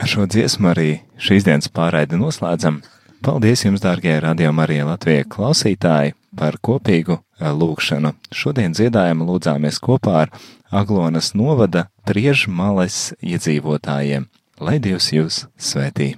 Ar 0.00 0.08
šo 0.08 0.24
dziesmu 0.24 0.70
arī 0.72 0.92
šīs 1.20 1.44
dienas 1.44 1.68
pārraidi 1.68 2.16
noslēdzam. 2.16 2.80
Paldies 3.20 3.66
jums, 3.66 3.82
dārgie 3.84 4.14
radio 4.24 4.48
Marija 4.56 4.86
Latvijas 4.88 5.26
klausītāji, 5.28 6.14
par 6.40 6.56
kopīgu 6.64 7.18
eh, 7.18 7.50
lūgšanu. 7.52 8.14
Šodien 8.32 8.72
dziedājumu 8.72 9.26
lūdzāmies 9.28 9.80
kopā 9.84 10.14
ar 10.22 10.32
Aglonas 10.72 11.34
novada 11.36 11.90
Priežmales 12.08 13.10
iedzīvotājiem. 13.20 14.24
Lai 14.64 14.80
Dievs 14.80 15.12
jūs 15.12 15.44
svētī! 15.60 16.14